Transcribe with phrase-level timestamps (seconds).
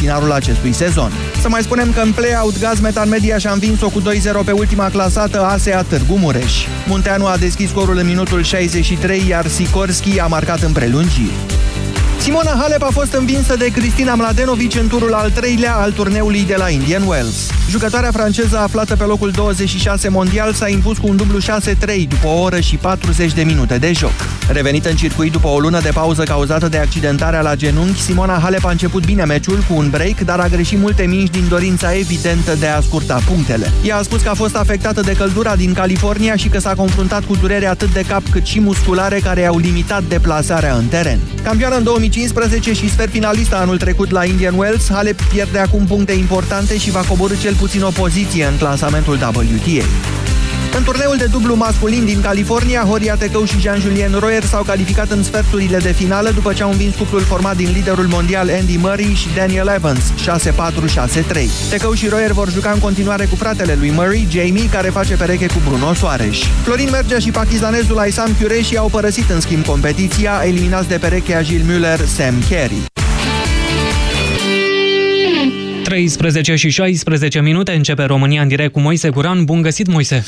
[0.00, 1.12] finalul acestui sezon.
[1.40, 4.04] Să mai spunem că în play-out Gazmetan Media și-a învins-o cu 2-0
[4.44, 6.66] pe ultima clasată ASEA Târgu Mureș.
[6.86, 11.59] Munteanu a deschis scorul în minutul 63, iar Sikorski a marcat în prelungiri.
[12.20, 16.54] Simona Halep a fost învinsă de Cristina Mladenovic în turul al treilea al turneului de
[16.56, 17.50] la Indian Wells.
[17.70, 21.42] Jucătoarea franceză aflată pe locul 26 mondial s-a impus cu un dublu 6-3
[22.08, 24.12] după o oră și 40 de minute de joc.
[24.48, 28.64] Revenită în circuit după o lună de pauză cauzată de accidentarea la genunchi, Simona Halep
[28.64, 32.54] a început bine meciul cu un break, dar a greșit multe mingi din dorința evidentă
[32.54, 33.72] de a scurta punctele.
[33.84, 37.24] Ea a spus că a fost afectată de căldura din California și că s-a confruntat
[37.24, 41.18] cu durere atât de cap cât și musculare care i-au limitat deplasarea în teren.
[41.42, 46.12] Campioană în 2015 și sfer finalistă anul trecut la Indian Wells, Halep pierde acum puncte
[46.12, 49.84] importante și va coborâ cel puțin o poziție în clasamentul WTA.
[50.76, 55.22] În turneul de dublu masculin din California, Horia Tecău și Jean-Julien Royer s-au calificat în
[55.22, 59.28] sferturile de finală după ce au învins cuplul format din liderul mondial Andy Murray și
[59.36, 60.12] Daniel Evans, 6-4-6-3.
[61.70, 65.46] Tecău și Royer vor juca în continuare cu fratele lui Murray, Jamie, care face pereche
[65.46, 66.36] cu Bruno Soares.
[66.62, 71.66] Florin Mergea și pakistanezul Aisam Qureshi au părăsit în schimb competiția, eliminați de perechea Gilles
[71.66, 72.82] Müller, Sam Carey.
[75.90, 79.44] 13 și 16 minute începe România în direct cu Moise Guran.
[79.44, 80.24] Bun găsit, Moise!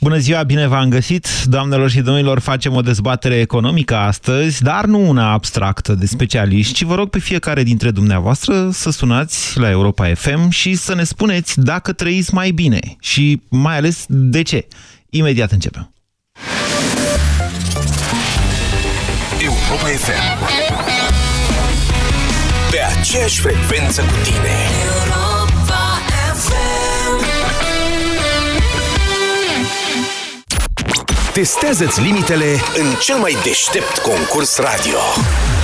[0.00, 1.28] Bună ziua, bine v-am găsit!
[1.44, 6.82] Doamnelor și domnilor, facem o dezbatere economică astăzi, dar nu una abstractă de specialiști, ci
[6.82, 11.60] vă rog pe fiecare dintre dumneavoastră să sunați la Europa FM și să ne spuneți
[11.60, 14.66] dacă trăiți mai bine și mai ales de ce.
[15.10, 15.92] Imediat începem.
[19.40, 20.38] Europa FM
[20.84, 21.03] Pe
[23.04, 24.56] aceeași frecvență cu tine
[31.32, 34.98] Testează-ți limitele în cel mai deștept concurs radio.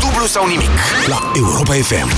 [0.00, 0.70] Dublu sau nimic
[1.06, 2.10] la Europa FM.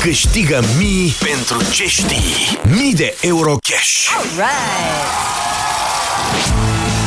[0.00, 2.58] Câștigă mii pentru ce știi.
[2.62, 4.08] Mii de euro cash.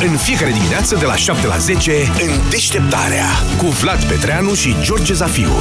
[0.06, 5.12] În fiecare dimineață de la 7 la 10 în Deșteptarea cu Vlad Petreanu și George
[5.12, 5.52] Zafiu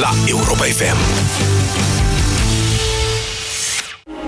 [0.00, 0.96] la Europa FM.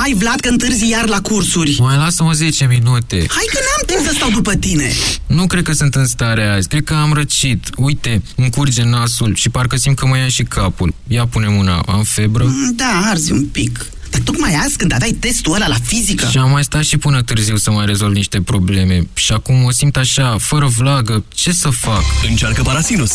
[0.00, 1.76] Hai, Vlad, că întârzi iar la cursuri.
[1.80, 3.16] Mai lasă-mă 10 minute.
[3.16, 4.90] Hai că n-am timp să stau după tine.
[5.26, 6.68] Nu cred că sunt în stare azi.
[6.68, 7.66] Cred că am răcit.
[7.76, 10.94] Uite, îmi curge nasul și parcă simt că mă ia și capul.
[11.08, 11.82] Ia pune mâna.
[11.88, 12.46] Am febră?
[12.76, 13.86] Da, arzi un pic.
[14.10, 16.28] Dar tocmai azi, când aveai testul ăla la fizică...
[16.30, 19.06] Și am mai stat și până târziu să mai rezolv niște probleme.
[19.14, 21.24] Și acum o simt așa, fără vlagă.
[21.34, 22.02] Ce să fac?
[22.28, 23.12] Încearcă Parasinus!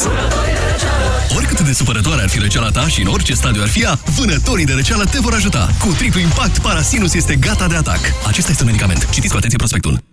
[1.36, 4.66] Oricât de supărătoare ar fi răceala ta și în orice stadiu ar fi ea, vânătorii
[4.66, 5.70] de răceală te vor ajuta.
[5.80, 8.00] Cu triplu impact, Parasinus este gata de atac.
[8.28, 9.10] Acesta este un medicament.
[9.10, 10.04] Citiți cu atenție prospectul.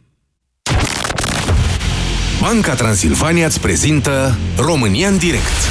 [2.41, 5.71] Banca Transilvania îți prezintă România în direct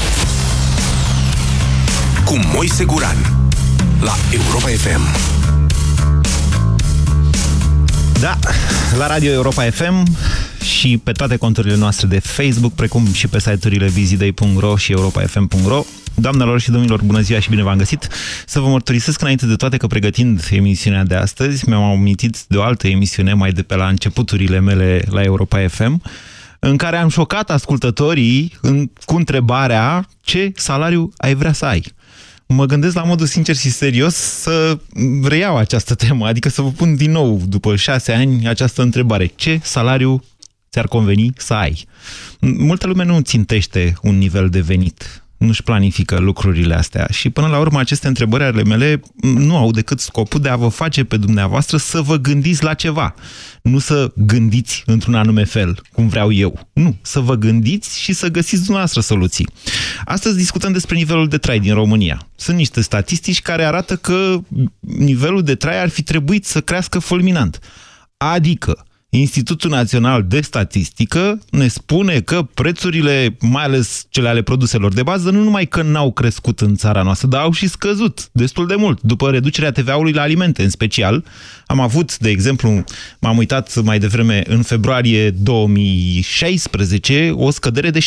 [2.26, 3.18] cu Moise Guran
[4.00, 5.34] la Europa FM.
[8.20, 8.38] Da,
[8.98, 10.04] la Radio Europa FM
[10.66, 15.84] și pe toate conturile noastre de Facebook, precum și pe site-urile vizidei.ro și europafm.ro.
[16.16, 18.08] Doamnelor și domnilor, bună ziua și bine v-am găsit!
[18.46, 22.62] Să vă mărturisesc înainte de toate că pregătind emisiunea de astăzi, mi-am amintit de o
[22.62, 26.02] altă emisiune mai de pe la începuturile mele la Europa FM,
[26.60, 31.94] în care am șocat ascultătorii în, cu întrebarea ce salariu ai vrea să ai
[32.48, 34.78] mă gândesc la modul sincer și serios să
[35.24, 39.32] reiau această temă, adică să vă pun din nou, după șase ani, această întrebare.
[39.36, 40.24] Ce salariu
[40.76, 41.86] ți-ar conveni să ai?
[42.40, 47.08] Multă lume nu țintește un nivel de venit nu-și planifică lucrurile astea.
[47.12, 50.68] Și până la urmă aceste întrebări ale mele nu au decât scopul de a vă
[50.68, 53.16] face pe dumneavoastră să vă gândiți la ceva.
[53.62, 56.70] Nu să gândiți într-un anume fel, cum vreau eu.
[56.74, 59.50] Nu, să vă gândiți și să găsiți dumneavoastră soluții.
[60.06, 62.28] Astăzi discutăm despre nivelul de trai din România.
[62.36, 64.38] Sunt niște statistici care arată că
[64.80, 67.60] nivelul de trai ar fi trebuit să crească fulminant.
[68.18, 68.86] Adică,
[69.20, 75.30] Institutul Național de Statistică ne spune că prețurile, mai ales cele ale produselor de bază,
[75.30, 79.02] nu numai că n-au crescut în țara noastră, dar au și scăzut destul de mult,
[79.02, 81.24] după reducerea TVA-ului la alimente în special.
[81.66, 82.84] Am avut, de exemplu,
[83.20, 88.04] m-am uitat mai devreme, în februarie 2016, o scădere de 7%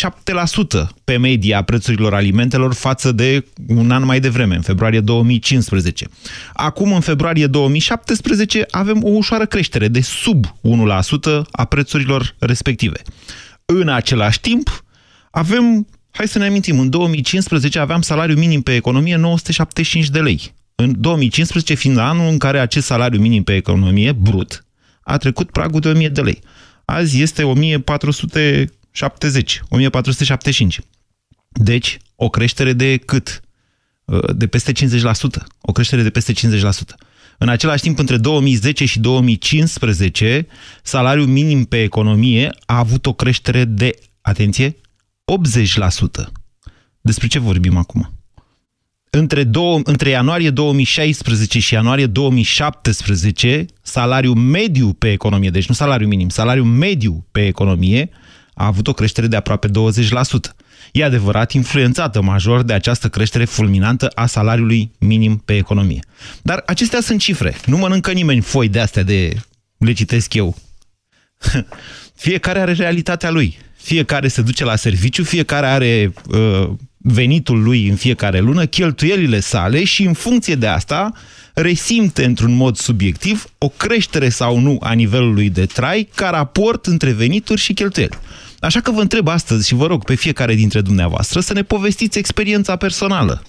[1.05, 6.07] pe media prețurilor alimentelor față de un an mai devreme, în februarie 2015.
[6.53, 10.51] Acum, în februarie 2017, avem o ușoară creștere de sub 1%
[11.51, 13.03] a prețurilor respective.
[13.65, 14.85] În același timp,
[15.31, 20.57] avem, hai să ne amintim, în 2015 aveam salariu minim pe economie 975 de lei.
[20.81, 24.65] În 2015 fiind anul în care acest salariu minim pe economie, brut,
[25.01, 26.41] a trecut pragul de 1000 de lei.
[26.85, 30.81] Azi este 1470, 1475.
[31.49, 33.41] Deci, o creștere de cât?
[34.35, 34.77] De peste 50%.
[35.61, 36.37] O creștere de peste 50%.
[37.39, 40.47] În același timp, între 2010 și 2015,
[40.83, 44.77] salariul minim pe economie a avut o creștere de, atenție, 80%.
[47.01, 48.18] Despre ce vorbim acum?
[49.11, 56.09] Între, două, între ianuarie 2016 și ianuarie 2017, salariul mediu pe economie, deci nu salariul
[56.09, 58.11] minim, salariul mediu pe economie,
[58.55, 59.73] a avut o creștere de aproape 20%.
[60.93, 66.01] E adevărat, influențată major de această creștere fulminantă a salariului minim pe economie.
[66.43, 67.57] Dar acestea sunt cifre.
[67.67, 69.35] Nu mănâncă nimeni foi de astea de
[69.79, 70.57] le citesc eu.
[72.15, 73.59] Fiecare are realitatea lui.
[73.77, 76.71] Fiecare se duce la serviciu, fiecare are uh,
[77.13, 81.13] venitul lui în fiecare lună, cheltuielile sale și în funcție de asta
[81.55, 87.11] resimte într-un mod subiectiv o creștere sau nu a nivelului de trai ca raport între
[87.11, 88.19] venituri și cheltuieli.
[88.61, 92.19] Așa că vă întreb astăzi și vă rog pe fiecare dintre dumneavoastră să ne povestiți
[92.19, 93.43] experiența personală.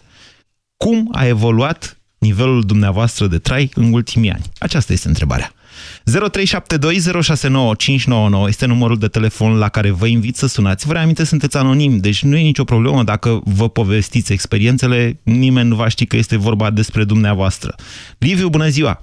[0.78, 4.44] Cum a evoluat nivelul dumneavoastră de trai în ultimii ani?
[4.58, 5.54] Aceasta este întrebarea.
[5.80, 10.88] 0372069599 este numărul de telefon la care vă invit să sunați.
[10.88, 15.76] Vă reaminte, sunteți anonim, deci nu e nicio problemă dacă vă povestiți experiențele, nimeni nu
[15.76, 17.76] va ști că este vorba despre dumneavoastră.
[18.18, 19.00] Liviu, bună ziua!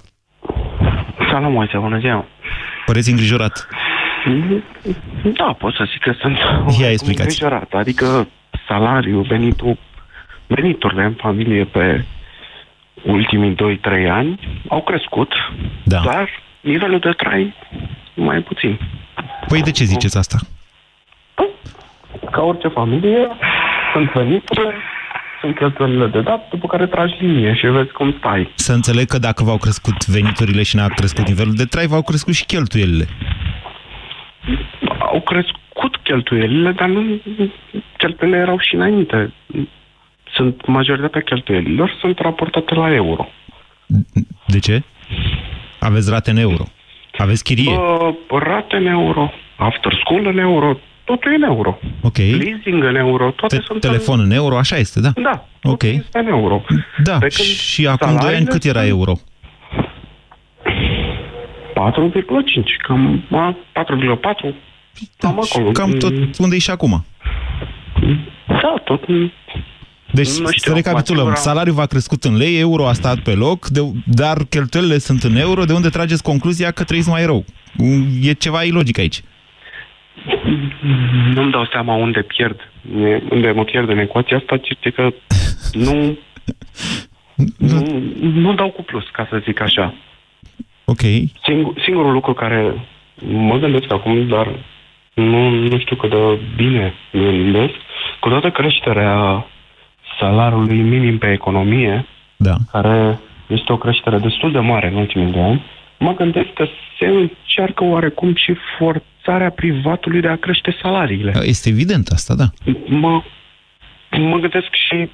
[1.31, 2.25] Salut, Moise, bună ziua!
[2.85, 3.67] Păreți îngrijorat?
[5.33, 6.37] Da, pot să zic că sunt
[6.79, 7.41] Ia explicați.
[7.41, 7.73] îngrijorat.
[7.73, 8.27] Adică
[8.67, 9.77] salariul, venitul,
[10.47, 12.05] veniturile în familie pe
[13.05, 13.57] ultimii 2-3
[14.09, 14.39] ani
[14.69, 15.33] au crescut,
[15.83, 15.99] da.
[15.99, 16.29] dar
[16.67, 17.53] nivelul de trai
[18.13, 18.79] mai puțin.
[19.47, 20.37] Păi de ce ziceți asta?
[22.31, 23.27] Ca orice familie,
[23.93, 24.73] sunt veniturile,
[25.41, 28.51] sunt cheltuielile de dat, după care tragi linie și vezi cum stai.
[28.55, 32.33] Să înțeleg că dacă v-au crescut veniturile și n-a crescut nivelul de trai, v-au crescut
[32.33, 33.07] și cheltuielile.
[34.99, 37.21] Au crescut cheltuielile, dar nu
[37.97, 39.33] cheltuielile erau și înainte.
[40.33, 43.29] Sunt majoritatea cheltuielilor sunt raportate la euro.
[44.45, 44.83] De ce?
[45.79, 46.63] Aveți rate în euro.
[47.17, 47.71] Aveți chirie.
[47.77, 51.77] Uh, rate în euro, after school în euro, totul e în euro.
[52.01, 52.17] Ok.
[52.17, 55.09] Leasing în euro, toate Te sunt Telefon în euro, așa este, da?
[55.15, 55.83] Da, ok.
[55.83, 56.63] este în euro.
[57.03, 59.13] Da, Pe și acum 2 ani cât era sunt euro?
[61.77, 64.55] 4,5, cam a, 4,4,
[65.17, 65.71] cam acolo.
[65.71, 67.05] Cam tot unde e și acum.
[68.47, 69.03] Da, tot
[70.17, 73.31] Deci, Nu știu, să recapitulăm, acum- salariul v-a crescut în lei, euro a stat pe
[73.31, 77.45] loc, de, dar cheltuielile sunt în euro, de unde trageți concluzia că trăiți mai rău.
[78.21, 79.21] E ceva ilogic aici.
[81.33, 82.59] nu-mi dau seama unde pierd,
[82.99, 85.09] e- unde mă pierd în ecuația asta, ci ci că
[85.85, 86.17] nu,
[87.57, 89.93] nu, nu dau cu plus, ca să zic așa.
[90.85, 91.01] Ok.
[91.43, 92.87] Singur, singurul lucru care
[93.25, 94.47] mă gândesc acum, dar
[95.13, 97.73] nu, nu știu cât de bine mă gândesc,
[98.19, 99.45] cu toată creșterea
[100.19, 102.05] salariului minim pe economie,
[102.35, 102.55] da.
[102.71, 105.63] care este o creștere destul de mare în ultimii doi ani,
[105.99, 106.67] mă gândesc că
[106.99, 111.33] se încearcă oarecum și forțarea privatului de a crește salariile.
[111.41, 112.45] Este evident asta, da.
[112.85, 113.21] Mă,
[114.11, 115.09] mă gândesc și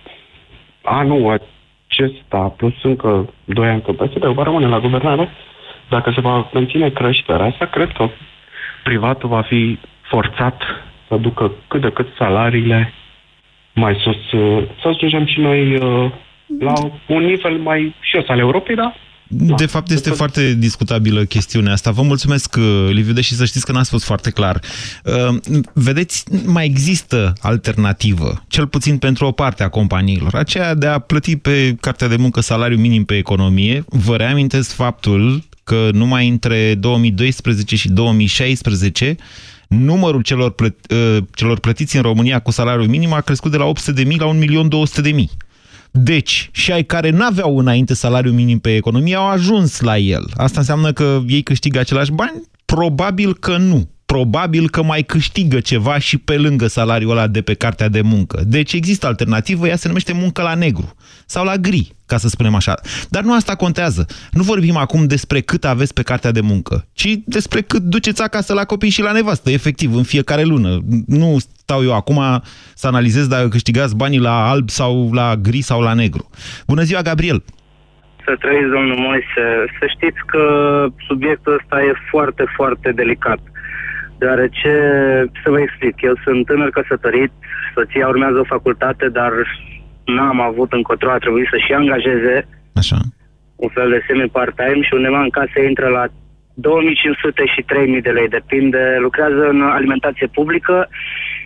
[0.82, 1.42] anul
[1.88, 5.30] acesta, plus încă doi ani că PSD va rămâne la guvernare,
[5.90, 8.10] dacă se va menține creșterea asta, cred că
[8.84, 10.62] privatul va fi forțat
[11.08, 12.94] să ducă cât de cât salariile
[13.74, 16.12] mai sus, uh, să ajungem și noi uh,
[16.60, 16.74] la
[17.08, 18.96] un nivel mai jos al Europei, da?
[19.36, 21.92] De fapt, este foarte discutabilă chestiunea asta.
[21.92, 24.60] Vă mulțumesc, uh, Liviu, deși să știți că n-ați fost foarte clar.
[25.04, 25.36] Uh,
[25.74, 31.38] Vedeți, mai există alternativă, cel puțin pentru o parte a companiilor, aceea de a plăti
[31.38, 33.84] pe cartea de muncă salariu minim pe economie.
[33.88, 39.16] Vă reamintesc faptul că numai între 2012 și 2016
[39.80, 43.66] numărul celor, plăt, uh, celor plătiți în România cu salariul minim a crescut de la
[43.66, 45.30] 800.000 la 1.200.000.
[45.92, 50.32] Deci, și ai care n-aveau înainte salariul minim pe economie au ajuns la el.
[50.36, 55.98] Asta înseamnă că ei câștigă același bani Probabil că nu probabil că mai câștigă ceva
[55.98, 58.42] și pe lângă salariul ăla de pe cartea de muncă.
[58.46, 62.56] Deci există alternativă, ea se numește muncă la negru sau la gri, ca să spunem
[62.56, 62.76] așa.
[63.10, 64.06] Dar nu asta contează.
[64.32, 68.54] Nu vorbim acum despre cât aveți pe cartea de muncă, ci despre cât duceți acasă
[68.54, 70.80] la copii și la nevastă, efectiv, în fiecare lună.
[71.08, 72.22] Nu stau eu acum
[72.74, 76.30] să analizez dacă câștigați banii la alb sau la gri sau la negru.
[76.68, 77.44] Bună ziua, Gabriel!
[78.26, 79.46] Să trăiți, domnul Moise.
[79.80, 80.44] Să știți că
[81.08, 83.40] subiectul ăsta e foarte, foarte delicat
[84.24, 84.74] deoarece,
[85.42, 87.32] să vă explic, eu sunt tânăr căsătorit,
[87.76, 89.34] soția urmează o facultate, dar
[90.16, 92.36] n-am avut încotro, a trebuit să și angajeze
[92.82, 93.00] Așa.
[93.64, 96.04] un fel de semi-part-time și undeva în casă intră la
[96.54, 100.76] 2500 și 3000 de lei, depinde, lucrează în alimentație publică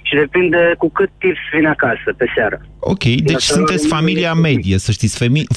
[0.07, 2.57] și depinde cu cât tips vine acasă pe seară.
[2.79, 5.13] Ok, deci Iar sunteți familia medie, să știți,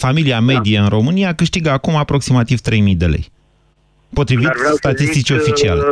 [0.07, 0.83] familia medie da.
[0.83, 3.25] în România câștigă acum aproximativ 3000 de lei.
[4.13, 5.83] Potrivit statisticii oficiale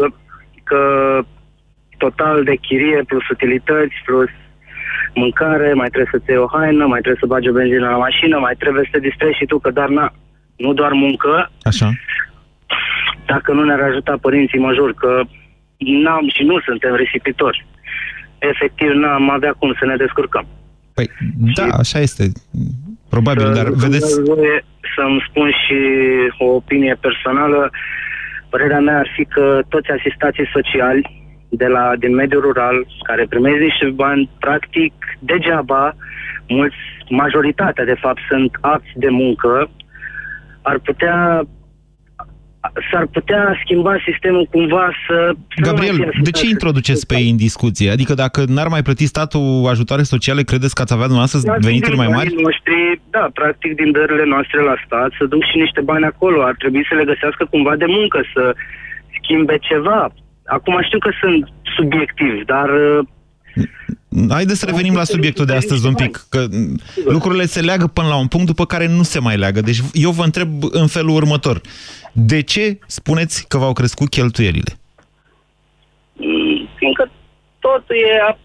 [0.70, 0.80] că
[1.98, 4.30] total de chirie plus utilități plus
[5.14, 8.38] mâncare, mai trebuie să-ți iei o haină, mai trebuie să bagi o benzină la mașină,
[8.38, 10.06] mai trebuie să te distrezi și tu, că dar na,
[10.56, 11.50] nu doar muncă.
[11.62, 11.88] Așa.
[13.26, 15.22] Dacă nu ne-ar ajuta părinții, mă jur că
[15.76, 17.66] n-am și nu suntem risipitori.
[18.38, 20.46] Efectiv, n-am avea cum să ne descurcăm.
[20.94, 21.10] Păi,
[21.54, 22.24] da, așa este.
[23.10, 24.14] Probabil, să, dar vedeți...
[24.94, 25.78] Să-mi spun și
[26.38, 27.70] o opinie personală.
[28.50, 33.58] Părerea mea ar fi că toți asistații sociali de la, din mediul rural, care primesc
[33.58, 35.96] niște bani, practic, degeaba,
[36.48, 36.76] mulți,
[37.08, 39.70] majoritatea, de fapt, sunt apți de muncă,
[40.62, 41.42] ar putea
[42.90, 45.32] s-ar putea schimba sistemul cumva să...
[45.60, 47.90] Gabriel, de ce introduceți pe ei în discuție?
[47.90, 51.96] Adică dacă n-ar mai plăti statul ajutoare sociale, credeți că ați avea dumneavoastră da, venituri
[51.96, 52.34] mai mari?
[52.42, 56.42] Noștri, da, practic din dările noastre la stat să duc și niște bani acolo.
[56.42, 58.54] Ar trebui să le găsească cumva de muncă, să
[59.16, 60.14] schimbe ceva.
[60.46, 62.68] Acum știu că sunt subiectiv, dar
[64.28, 66.46] Haideți să revenim la subiectul de astăzi un pic, că
[67.04, 69.60] lucrurile se leagă până la un punct după care nu se mai leagă.
[69.60, 71.60] Deci eu vă întreb în felul următor.
[72.12, 74.78] De ce spuneți că v-au crescut cheltuielile?
[76.12, 77.10] Mm, fiindcă
[77.58, 78.36] totul e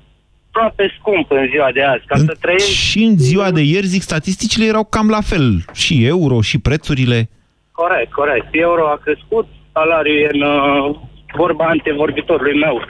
[0.56, 2.06] aproape scump în ziua de azi.
[2.06, 2.58] Ca în, să trăim...
[2.58, 5.66] Și în ziua de ieri, zic, statisticile erau cam la fel.
[5.74, 7.30] Și euro, și prețurile.
[7.72, 8.48] Corect, corect.
[8.52, 10.96] Euro a crescut, salariul e în uh,
[11.36, 12.82] vorba antevorbitorului meu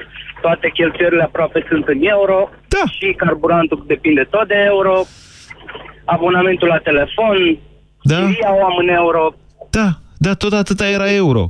[0.45, 2.83] toate cheltuielile aproape sunt în euro da.
[2.97, 4.95] și carburantul depinde tot de euro,
[6.15, 7.37] abonamentul la telefon,
[8.11, 8.19] da.
[8.55, 9.23] o am în euro.
[9.77, 9.87] Da,
[10.25, 11.43] da, tot atâta era euro.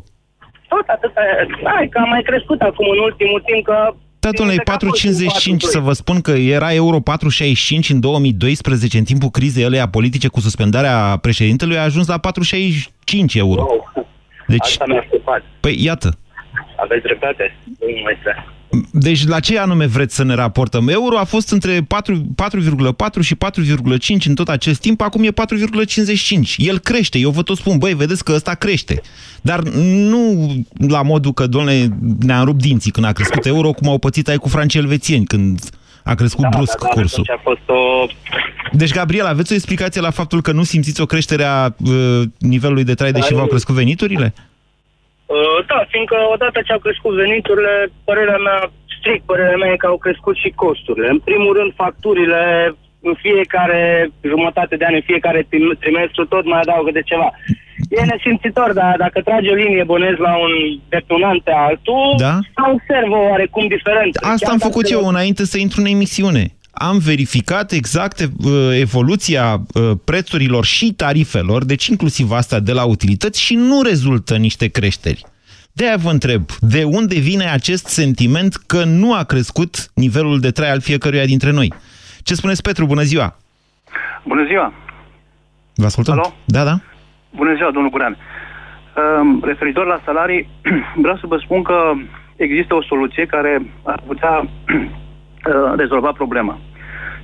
[0.68, 1.22] Tot atâta,
[1.64, 3.78] hai că a mai crescut acum în ultimul timp că
[4.26, 9.66] da, domnule, 4,55 să vă spun că era euro 4,65 în 2012, în timpul crizei
[9.66, 13.62] alea politice cu suspendarea președintelui, a ajuns la 4,65 euro.
[13.62, 14.08] Wow.
[14.48, 15.06] Deci, Asta mi-a
[15.60, 16.10] Păi, iată.
[16.84, 17.56] Aveți dreptate,
[18.92, 20.88] deci la ce anume vreți să ne raportăm?
[20.88, 25.34] Euro a fost între 4,4 și 4,5 în tot acest timp, acum e 4,55.
[26.58, 29.02] El crește, eu vă tot spun, băi, vedeți că ăsta crește.
[29.42, 29.64] Dar
[30.10, 30.52] nu
[30.88, 31.88] la modul că, doamne,
[32.20, 35.60] ne-am rupt dinții când a crescut euro, cum au pățit ai cu francii elvețieni când
[36.04, 37.30] a crescut da, brusc da, da, cursul.
[37.38, 38.06] A fost o...
[38.72, 42.84] Deci, Gabriel, aveți o explicație la faptul că nu simțiți o creștere a uh, nivelului
[42.84, 44.34] de trai, deși da, v-au crescut veniturile?
[44.36, 44.53] Uh,
[45.26, 47.74] Uh, da, fiindcă odată ce au crescut veniturile,
[48.10, 48.60] părerea mea,
[48.98, 51.08] strict părerea mea e că au crescut și costurile.
[51.10, 52.42] În primul rând, facturile
[53.10, 55.48] în fiecare jumătate de an, în fiecare
[55.80, 57.30] trimestru, tot mai adaugă de ceva.
[57.90, 60.54] E nesimțitor, dar dacă tragi o linie bonez la un
[60.90, 62.40] detonant pe altul, da?
[62.74, 64.20] observă oarecum diferență.
[64.22, 66.44] Asta Chiar am făcut eu înainte să intru în emisiune.
[66.74, 68.28] Am verificat exact uh,
[68.80, 74.68] evoluția uh, prețurilor și tarifelor, deci inclusiv asta de la utilități, și nu rezultă niște
[74.68, 75.24] creșteri.
[75.72, 80.72] De-aia vă întreb, de unde vine acest sentiment că nu a crescut nivelul de trai
[80.72, 81.74] al fiecăruia dintre noi?
[82.24, 82.86] Ce spuneți, Petru?
[82.86, 83.38] Bună ziua!
[84.24, 84.74] Bună ziua!
[85.76, 86.14] Vă ascultăm?
[86.14, 86.34] Alo?
[86.46, 86.80] Da, da.
[87.36, 88.18] Bună ziua, domnul Gurean.
[88.18, 90.50] Um, referitor la salarii,
[91.04, 91.94] vreau să vă spun că
[92.36, 94.50] există o soluție care ar putea
[95.48, 96.60] uh, rezolva problema.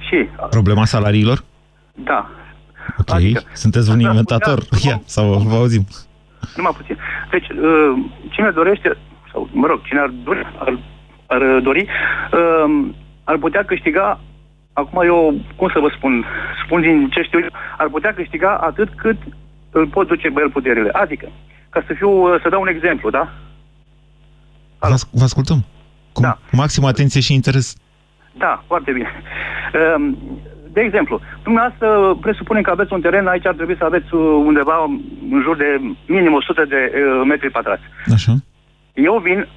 [0.07, 0.27] Și...
[0.49, 1.43] Problema salariilor?
[1.93, 2.29] Da.
[2.97, 4.59] Ok, adică, sunteți un inventator.
[4.85, 5.88] Ia, sau vă auzim.
[6.55, 6.97] Numai puțin.
[7.31, 7.91] Deci, uh,
[8.29, 8.97] cine dorește,
[9.31, 10.79] sau mă rog, cine ar dori, ar,
[11.27, 11.88] ar dori
[12.33, 12.89] uh,
[13.23, 14.19] ar putea câștiga,
[14.73, 16.25] acum eu, cum să vă spun,
[16.65, 17.39] spun din ce știu
[17.77, 19.17] ar putea câștiga atât cât
[19.71, 20.89] îl pot duce băiel puterile.
[20.89, 21.27] Adică,
[21.69, 23.33] ca să fiu, uh, să dau un exemplu, da?
[24.79, 25.65] Vă, vă ascultăm.
[26.11, 26.38] Cu da.
[26.51, 27.75] maxim atenție și interes.
[28.43, 29.12] Da, foarte bine.
[29.74, 30.17] Uh,
[30.72, 34.77] de exemplu, dumneavoastră presupunem că aveți un teren, aici ar trebui să aveți uh, undeva
[35.31, 35.69] în jur de
[36.05, 37.84] minim 100 de uh, metri pătrați.
[38.13, 38.34] Așa.
[38.93, 39.48] eu vin,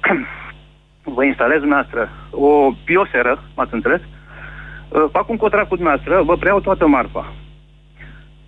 [1.15, 4.01] vă instalez dumneavoastră o bioseră, m-ați înțeles?
[4.01, 7.33] Uh, fac un contract cu dumneavoastră, vă preiau toată marfa.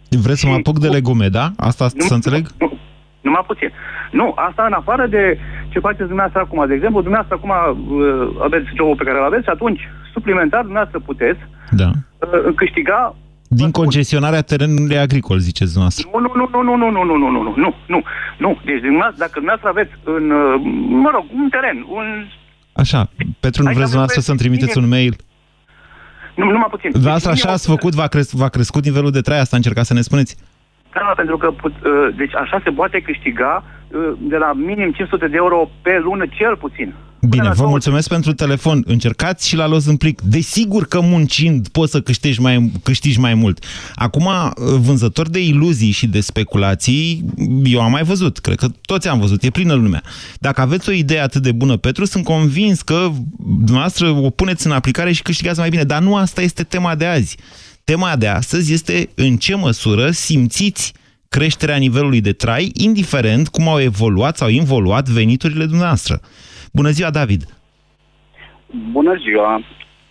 [0.10, 1.46] Vreți să mă apuc de legume, da?
[1.58, 2.48] Asta să înțeleg?
[2.58, 2.78] Nu,
[3.22, 3.72] numai puțin.
[4.12, 5.40] Nu, asta în afară de
[5.70, 6.68] ce faceți dumneavoastră acum.
[6.68, 9.82] De exemplu, dumneavoastră acum uh, aveți jobul pe care îl aveți, atunci,
[10.16, 11.42] suplimentar, dumneavoastră puteți
[11.82, 11.90] Da.
[11.94, 13.16] uh, câștiga
[13.62, 16.04] Din concesionarea terenului agricol, ziceți dumneavoastră.
[16.14, 18.00] Nu, nu, nu, nu, nu, nu, nu, nu, nu, nu, nu, nu,
[18.44, 18.50] nu.
[18.68, 20.54] Deci dumneavoastră, dacă dumneavoastră aveți în, uh,
[21.04, 22.06] mă rog, un teren, un...
[22.84, 23.00] Așa,
[23.44, 25.14] Petru, nu Aici vreți dumneavoastră aveți să-mi trimiteți un mail?
[26.40, 26.90] Nu, numai puțin.
[26.92, 29.88] Dumneavoastră Deci, așa mine ați făcut, v-a, cres v-a crescut nivelul de trai, asta încercați
[29.88, 30.34] să ne spuneți?
[30.94, 35.28] Da, pentru că put, uh, deci așa se poate câștiga uh, de la minim 500
[35.28, 36.94] de euro pe lună, cel puțin.
[37.30, 38.84] Bine, vă mulțumesc pentru telefon.
[38.88, 40.22] Încercați și la los în plic.
[40.22, 43.66] Desigur că muncind poți să câștigi mai, câștigi mai mult.
[43.96, 47.26] Acum, vânzători de iluzii și de speculații,
[47.64, 48.40] eu am mai văzut.
[48.40, 49.44] Cred că toți am văzut.
[49.44, 50.04] E plină lumea.
[50.40, 54.72] Dacă aveți o idee atât de bună, Petru, sunt convins că dumneavoastră o puneți în
[54.72, 55.84] aplicare și câștigați mai bine.
[55.84, 57.38] Dar nu asta este tema de azi.
[57.84, 60.94] Tema de astăzi este în ce măsură simțiți
[61.30, 66.22] creșterea nivelului de trai, indiferent cum au evoluat sau involuat veniturile dumneavoastră.
[66.78, 67.42] Bună ziua, David!
[68.92, 69.52] Bună ziua!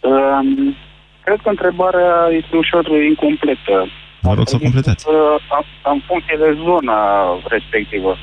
[0.00, 0.76] Um,
[1.24, 3.76] cred că întrebarea este ușor incompletă.
[4.20, 5.06] Vă rog să o completați.
[5.08, 5.14] Uh,
[5.92, 6.98] În funcție de zona
[7.54, 8.16] respectivă.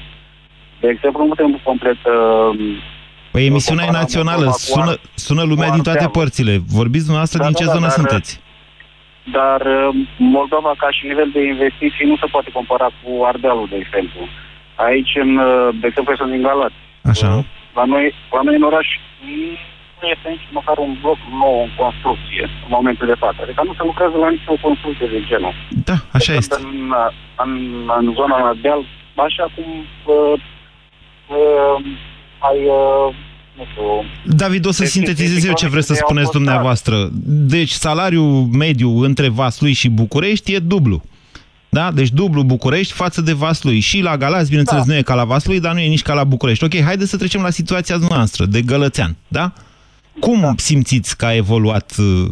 [0.82, 1.98] De exemplu, nu putem complet...
[2.06, 2.78] uh,
[3.32, 6.20] Păi emisiunea e comparat națională, Moldova cu sună, Ar- sună lumea cu din toate Ardealul.
[6.22, 6.54] părțile.
[6.80, 8.32] Vorbiți dumneavoastră Da, din da, ce da, zonă dar- sunteți?
[9.38, 9.90] Dar uh,
[10.38, 14.22] Moldova, ca și nivel de investiții, nu se poate compara cu Ardealul, de exemplu.
[14.88, 16.80] Aici, în, uh, de exemplu, eu sunt din Galați.
[17.14, 17.30] Așa.
[17.80, 18.88] La noi, la noi în oraș
[20.02, 23.40] nu este nici măcar un bloc nou în construcție în momentul de față.
[23.42, 25.54] Adică nu se lucrează la nicio construcție de genul.
[25.90, 26.56] Da, așa Decât este.
[26.64, 26.80] În,
[27.44, 27.52] în,
[28.00, 28.82] în zona la deal,
[29.28, 29.68] așa cum
[30.16, 30.36] uh,
[31.38, 31.78] uh,
[32.50, 33.08] ai, uh,
[33.58, 33.86] nu știu,
[34.44, 36.96] David, o să sintetizez eu ce vreți să Au spuneți fost dumneavoastră.
[37.56, 41.02] Deci salariul mediu între Vaslui și București e dublu.
[41.74, 41.92] Da?
[41.92, 43.80] Deci dublu București față de Vaslui.
[43.80, 44.92] Și la Galați, bineînțeles, Da.
[44.94, 46.64] nu e ca la Vaslui, dar nu e nici ca la București.
[46.64, 49.16] Ok, haideți să trecem la situația noastră, de Gălățean.
[49.28, 49.54] Da?
[50.20, 50.52] Cum Da.
[50.56, 52.28] simțiți că a evoluat uh,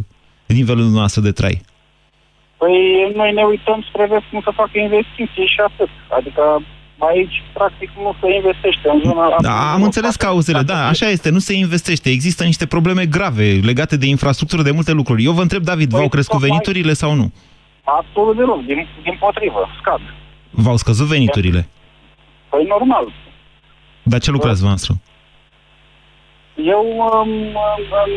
[0.46, 1.62] nivelul noastră de trai?
[2.58, 2.76] Păi
[3.16, 5.90] noi ne uităm spre vest cum să facă investiții și atât.
[6.18, 6.42] Adică
[6.98, 9.36] aici, practic, nu se investește în zona...
[9.42, 12.10] Da, am înțeles cauzele, da, așa este, nu se investește.
[12.10, 15.24] Există niște probleme grave legate de infrastructură, de multe lucruri.
[15.24, 17.32] Eu vă întreb, David, v-au crescut tocmai- veniturile sau nu?
[17.98, 20.02] Absolut deloc, din, din potrivă, scad.
[20.50, 21.68] V-au scăzut veniturile?
[22.50, 23.14] Păi normal.
[24.04, 24.94] Dar ce lucrați voastră?
[26.56, 28.12] Eu um, um, um,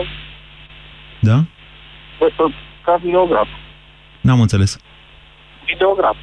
[0.00, 0.06] uh,
[1.20, 1.36] Da?
[2.44, 3.48] uh, ca videograf.
[4.20, 4.78] N-am înțeles.
[5.66, 6.16] Videograf,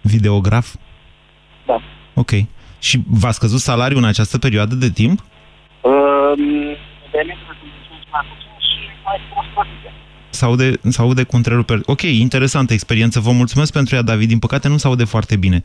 [0.00, 0.74] Videograf?
[1.66, 1.80] da.
[2.14, 2.30] Ok.
[2.78, 5.18] Și v-a scăzut salariul în această perioadă de timp?
[5.80, 6.36] Um,
[7.12, 9.48] veniturile sunt mai puțin și mai prost
[10.42, 10.80] plătite.
[10.82, 11.80] S-aude, s-aude cu întreruperi.
[11.84, 13.20] Ok, interesantă experiență.
[13.20, 14.28] Vă mulțumesc pentru ea, David.
[14.28, 15.62] Din păcate nu s-aude foarte bine.
[15.62, 15.64] 0372069599.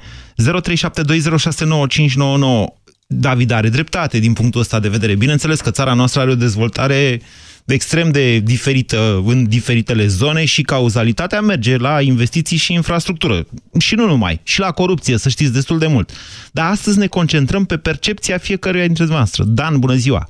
[3.09, 5.15] David are dreptate din punctul ăsta de vedere.
[5.15, 7.21] Bineînțeles că țara noastră are o dezvoltare
[7.65, 13.45] extrem de diferită în diferitele zone și cauzalitatea merge la investiții și infrastructură.
[13.79, 16.11] Și nu numai, și la corupție, să știți, destul de mult.
[16.51, 19.43] Dar astăzi ne concentrăm pe percepția fiecăruia dintre noastre.
[19.47, 20.27] Dan, bună ziua!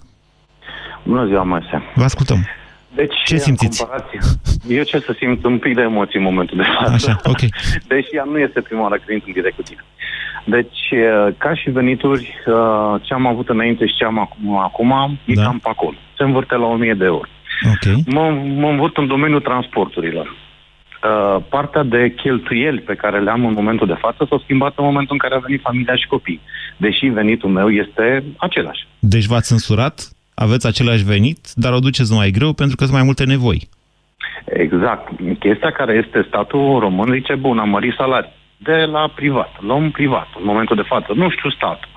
[1.06, 1.84] Bună ziua, Moise.
[1.96, 2.46] Vă ascultăm.
[3.00, 3.80] Deci, Ce în simțiți?
[3.80, 4.20] comparație-
[4.78, 6.92] Eu ce să simt un pic de emoții în momentul de față.
[6.94, 7.40] Așa, ok.
[7.92, 9.84] Deși ea nu este prima oară când intru în direct cu tine.
[10.46, 15.18] Deci, eh, ca și venituri, eh, ce am avut înainte și ce am acum, acum
[15.26, 15.44] e Da.
[15.44, 15.96] cam pe acolo.
[16.18, 17.28] Se învârte la 1000 de euro.
[17.74, 17.86] Ok.
[18.06, 20.36] Mă, mă învârt în domeniul transporturilor.
[21.04, 24.84] Uh, partea de cheltuieli pe care le am în momentul de față s-au schimbat în
[24.84, 26.42] momentul în care a venit familia și copii.
[26.78, 28.88] Deși venitul meu este același.
[29.00, 30.10] Deci v-ați însurat,
[30.46, 33.70] aveți același venit, dar o duceți mai greu pentru că sunt mai multe nevoi.
[34.46, 35.06] Exact.
[35.40, 38.36] Chestia care este statul român zice, bun, am mărit salarii.
[38.58, 39.52] De la privat.
[39.60, 41.14] Luăm privat în momentul de față.
[41.16, 41.90] Nu știu statul.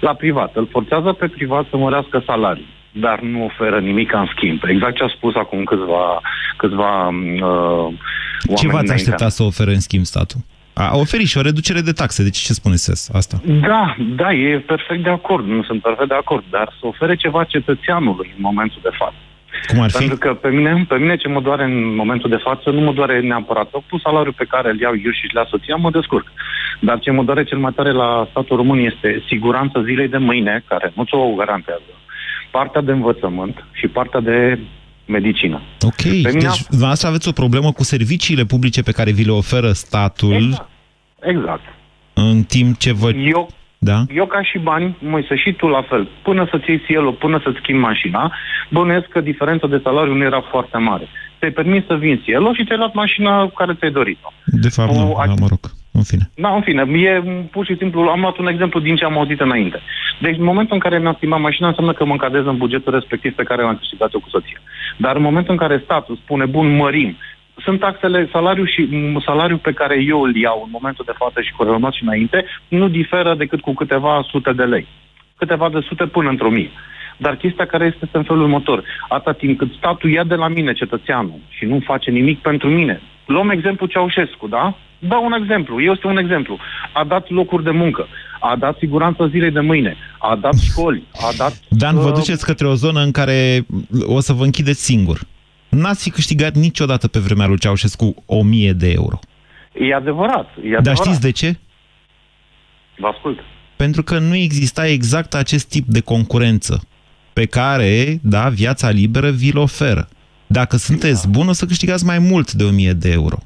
[0.00, 0.56] La privat.
[0.56, 4.60] Îl forțează pe privat să mărească salarii dar nu oferă nimic în schimb.
[4.66, 6.20] Exact ce a spus acum câțiva,
[6.56, 10.40] câțiva uh, oameni Ce v-ați înaintea aștepta să ofere în schimb statul?
[10.78, 13.36] A oferit și o reducere de taxe, deci ce spuneți asta?
[13.44, 17.44] Da, da, e perfect de acord, nu sunt perfect de acord, dar să ofere ceva
[17.44, 19.20] cetățeanului în momentul de față.
[19.66, 19.98] Cum ar fi?
[19.98, 22.92] Pentru că pe mine, pe mine ce mă doare în momentul de față, nu mă
[22.92, 26.26] doare neapărat cu salariul pe care îl iau eu și la soția, mă descurc.
[26.80, 30.64] Dar ce mă doare cel mai tare la statul român este siguranța zilei de mâine,
[30.68, 31.92] care nu ți-o garantează,
[32.50, 34.58] partea de învățământ și partea de
[35.06, 35.62] medicină.
[35.80, 39.24] Ok, Pe mine deci a- dumneavoastră aveți o problemă cu serviciile publice pe care vi
[39.24, 40.68] le oferă statul Exact.
[41.20, 41.62] Exact.
[42.14, 43.10] în timp ce vă...
[43.10, 44.04] Eu, Da.
[44.14, 46.08] Eu ca și bani, mai să și tu la fel.
[46.22, 48.32] Până să-ți iei el până să-ți schimbi mașina,
[48.70, 51.08] bănuiesc că diferența de salariu nu era foarte mare.
[51.38, 54.28] Te-ai permis să vinzi el și ți-ai luat mașina care ți-ai dorit-o.
[54.44, 55.60] De fapt, O, nu, a- da, mă rog,
[55.96, 56.24] în fine.
[56.34, 59.40] Da, în fine, e pur și simplu, am luat un exemplu din ce am auzit
[59.40, 59.80] înainte.
[60.20, 63.34] Deci, în momentul în care mi-am schimbat mașina, înseamnă că mă încadrez în bugetul respectiv
[63.34, 64.60] pe care l-am câștigat eu cu soția.
[64.96, 67.16] Dar în momentul în care statul spune, bun, mărim,
[67.64, 71.40] sunt taxele, salariul și m, salariul pe care eu îl iau în momentul de față
[71.40, 74.86] și care l-am luat și înainte, nu diferă decât cu câteva sute de lei.
[75.36, 76.70] Câteva de sute până într-o mie.
[77.16, 78.84] Dar chestia care este este în felul următor.
[79.08, 83.00] Atâta timp cât statul ia de la mine cetățeanul și nu face nimic pentru mine.
[83.26, 84.76] Luăm exemplu Ceaușescu, da?
[84.98, 85.80] Dau un exemplu.
[85.80, 86.58] Este un exemplu.
[86.92, 88.06] A dat locuri de muncă,
[88.40, 91.60] a dat siguranță zilei de mâine, a dat școli, a dat...
[91.68, 93.66] Dan, vă uh, duceți către o zonă în care
[94.02, 95.20] o să vă închideți singur.
[95.68, 99.18] N-ați fi câștigat niciodată pe vremea lui Ceaușescu 1000 de euro.
[99.72, 100.48] E adevărat.
[100.62, 101.04] E Dar adevărat.
[101.04, 101.58] știți de ce?
[102.96, 103.38] Vă ascult.
[103.76, 106.80] Pentru că nu exista exact acest tip de concurență
[107.38, 110.08] pe care, da, viața liberă vi-l oferă.
[110.46, 113.38] Dacă sunteți bun, o să câștigați mai mult de 1000 de euro.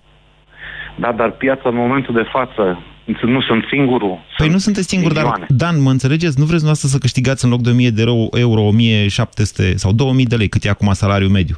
[0.98, 2.82] Da, dar piața în momentul de față,
[3.22, 4.18] nu sunt singurul.
[4.36, 5.46] Păi nu sunteți singur, dar, milioane.
[5.48, 6.38] Dan, mă înțelegeți?
[6.38, 10.24] Nu vreți noastră să câștigați în loc de 1000 de euro, euro 1700 sau 2000
[10.24, 11.56] de lei, cât e acum salariul mediu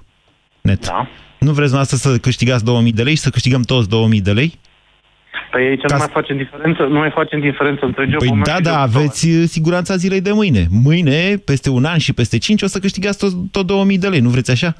[0.60, 0.86] net.
[0.86, 1.08] Da.
[1.38, 4.58] Nu vreți noastră să câștigați 2000 de lei și să câștigăm toți 2000 de lei?
[5.50, 8.40] Păi aici Ca nu să- mai facem diferență, nu mai facem diferență între job Păi
[8.44, 10.66] da, da, aveți uh, siguranța zilei de mâine.
[10.70, 14.20] Mâine, peste un an și peste 5, o să câștigați tot, tot 2000 de lei.
[14.20, 14.74] Nu vreți așa?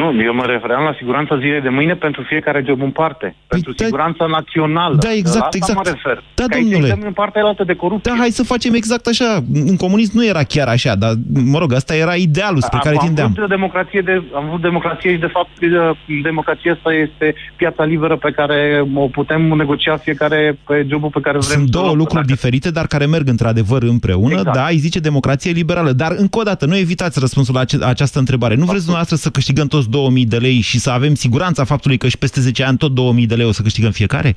[0.00, 3.34] Nu, eu mă refeream la siguranța zilei de mâine pentru fiecare job în parte.
[3.46, 4.96] pentru siguranța națională.
[5.00, 5.78] Da, exact, la asta exact.
[5.84, 6.22] mă refer.
[6.34, 6.86] Da, că aici domnule.
[6.86, 8.10] examen în partea altă de corupție.
[8.12, 9.44] Da, hai să facem exact așa.
[9.72, 11.12] În comunism nu era chiar așa, dar,
[11.54, 13.34] mă rog, asta era idealul spre care am tindeam.
[13.36, 18.16] Avut democrație de, am avut democrație și, de fapt, de- democrația asta este piața liberă
[18.16, 21.50] pe care o putem negocia fiecare pe jobul pe care vrem.
[21.58, 21.98] Sunt să două luăm.
[21.98, 24.34] lucruri diferite, dar care merg într-adevăr împreună.
[24.38, 24.56] Exact.
[24.56, 25.92] Da, îi zice democrație liberală.
[25.92, 28.54] Dar, încă o dată, nu evitați răspunsul la ace- această întrebare.
[28.54, 32.08] Nu vreți dumneavoastră să câștigăm toți 2000 de lei și să avem siguranța faptului că
[32.08, 34.36] și peste 10 ani tot 2000 de lei o să câștigăm fiecare?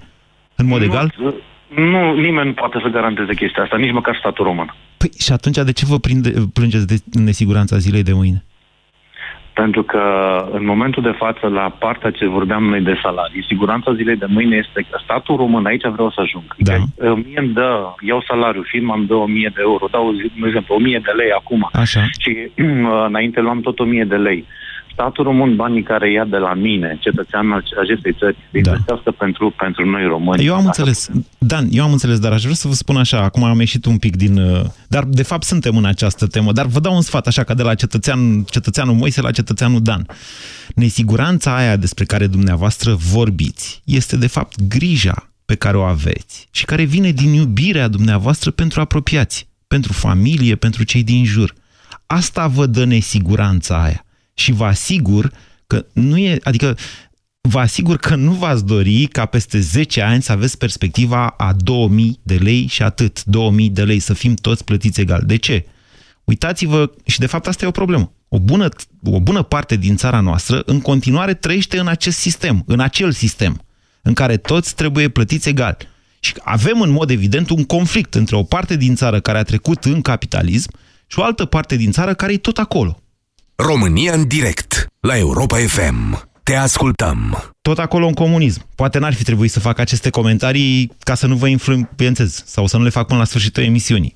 [0.55, 1.13] În mod Nu, egal?
[1.75, 4.75] Nu, nimeni nu poate să garanteze chestia asta, nici măcar statul român.
[4.97, 8.43] Păi și atunci de ce vă prinde, plângeți de nesiguranța zilei de mâine?
[9.53, 10.03] Pentru că
[10.51, 14.55] în momentul de față, la partea ce vorbeam noi de salarii, siguranța zilei de mâine
[14.55, 16.55] este că statul român, aici vreau să ajung.
[16.57, 16.73] Da.
[16.73, 20.75] Că, mie îmi dă, iau salariu, firma îmi dă 1000 de euro, dau, de exemplu,
[20.75, 21.69] 1000 de lei acum.
[21.73, 22.01] Așa.
[22.19, 22.51] Și
[23.09, 24.45] înainte luam tot 1000 de lei.
[24.95, 29.89] Statul român, banii care ia de la mine, cetățeanul acestei țări, să investească pentru, pentru
[29.89, 30.45] noi români.
[30.45, 31.09] Eu am Asta înțeles.
[31.37, 33.97] Dan, eu am înțeles, dar aș vrea să vă spun așa, acum am ieșit un
[33.97, 34.37] pic din...
[34.37, 37.53] uh, Dar, de fapt, suntem în această temă, dar vă dau un sfat, așa, ca
[37.53, 40.05] de la cetățean, cetățeanul Moise la cetățeanul Dan.
[40.75, 46.65] Nesiguranța aia despre care dumneavoastră vorbiți este, de fapt, grija pe care o aveți și
[46.65, 51.53] care vine din iubirea dumneavoastră pentru apropiați, pentru familie, pentru cei din jur.
[52.05, 54.04] Asta vă dă nesiguranța aia.
[54.37, 55.31] Și vă asigur
[55.67, 56.77] că nu e, adică
[57.41, 62.19] vă asigur că nu v-ați dori ca peste 10 ani să aveți perspectiva a 2000
[62.23, 65.23] de lei și atât, 2000 de lei, să fim toți plătiți egal.
[65.25, 65.65] De ce?
[66.23, 68.11] Uitați-vă, și de fapt asta e o problemă.
[68.27, 68.69] O bună,
[69.03, 73.65] o bună parte din țara noastră în continuare trăiește în acest sistem, în acel sistem,
[74.01, 75.77] în care toți trebuie plătiți egal.
[76.19, 79.83] Și avem în mod evident un conflict între o parte din țară care a trecut
[79.85, 80.71] în capitalism
[81.07, 82.99] și o altă parte din țară care e tot acolo.
[83.57, 86.27] România în direct la Europa FM.
[86.43, 87.37] Te ascultăm.
[87.61, 88.65] tot acolo în comunism.
[88.75, 92.77] Poate n-ar fi trebuit să fac aceste comentarii ca să nu vă influențez sau să
[92.77, 94.11] nu le fac până la sfârșitul emisiunii.
[94.11, 94.15] 0372069599.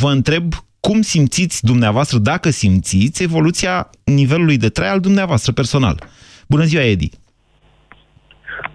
[0.00, 6.02] Vă întreb cum simțiți dumneavoastră, dacă simțiți, evoluția nivelului de trai al dumneavoastră personal.
[6.48, 7.10] Bună ziua, Edi!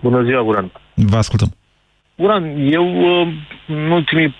[0.01, 0.71] Bună ziua, Guran.
[0.93, 1.55] Vă ascultăm.
[2.17, 3.27] Guran, eu uh,
[3.67, 4.35] în ultimii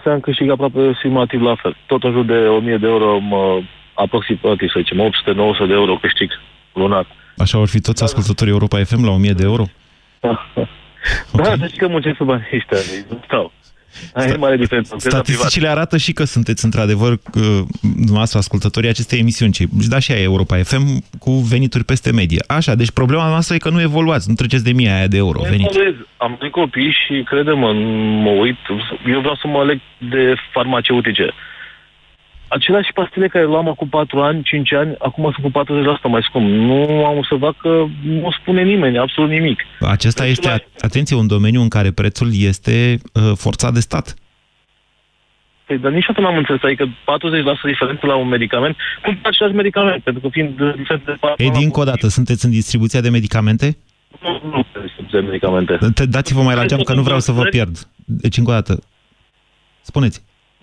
[0.00, 1.76] 5-6 ani câștig aproape simulativ la fel.
[1.86, 3.60] Tot în jur de 1000 de euro, mă,
[3.94, 4.98] aproximativ, să zicem,
[5.64, 6.30] 800-900 de euro câștig
[6.72, 7.06] lunar.
[7.36, 9.64] Așa vor fi toți ascultătorii Europa FM la 1000 de euro?
[11.32, 13.52] Da, deci că muncesc pe banii ăștia, nu stau.
[14.14, 14.96] Aia e mare diferență.
[14.96, 15.26] Crezi la privat.
[15.26, 17.42] Statisticile arată și că sunteți într-adevăr uh,
[17.82, 22.42] dumneavoastră ascultătorii acestei emisiuni, ce, da și aia e Europa FM, cu venituri peste medie.
[22.46, 25.40] Așa, deci problema noastră e că nu evoluați, nu treceți de mie aia de euro
[25.42, 25.70] venit.
[25.70, 25.94] Evaluez.
[26.16, 27.72] Am doi copii și, crede-mă,
[28.24, 28.58] mă uit,
[29.06, 31.34] eu vreau să mă leg de farmaceutice.
[32.56, 35.64] Aceleași pastile care le-am acum 4 ani, 5 ani, acum sunt cu
[36.08, 36.48] 40% mai scump.
[36.48, 39.60] Nu am observat că nu spune nimeni absolut nimic.
[39.80, 44.14] Acesta este, atenție, un domeniu în care prețul este uh, forțat de stat.
[45.66, 46.90] Păi, dar niciodată n-am înțeles, adică 40%
[47.62, 51.80] diferență la un medicament, cum același medicament, pentru că fiind diferent de 4 Edi, încă
[51.80, 53.76] o dată, sunteți în distribuția de medicamente?
[54.22, 54.66] nu, nu
[55.10, 55.78] de medicamente.
[55.94, 57.88] Te- Dați-vă mai la geam că nu vreau să vă pierd.
[58.04, 58.82] Deci, încă o dată,
[59.82, 60.22] spuneți.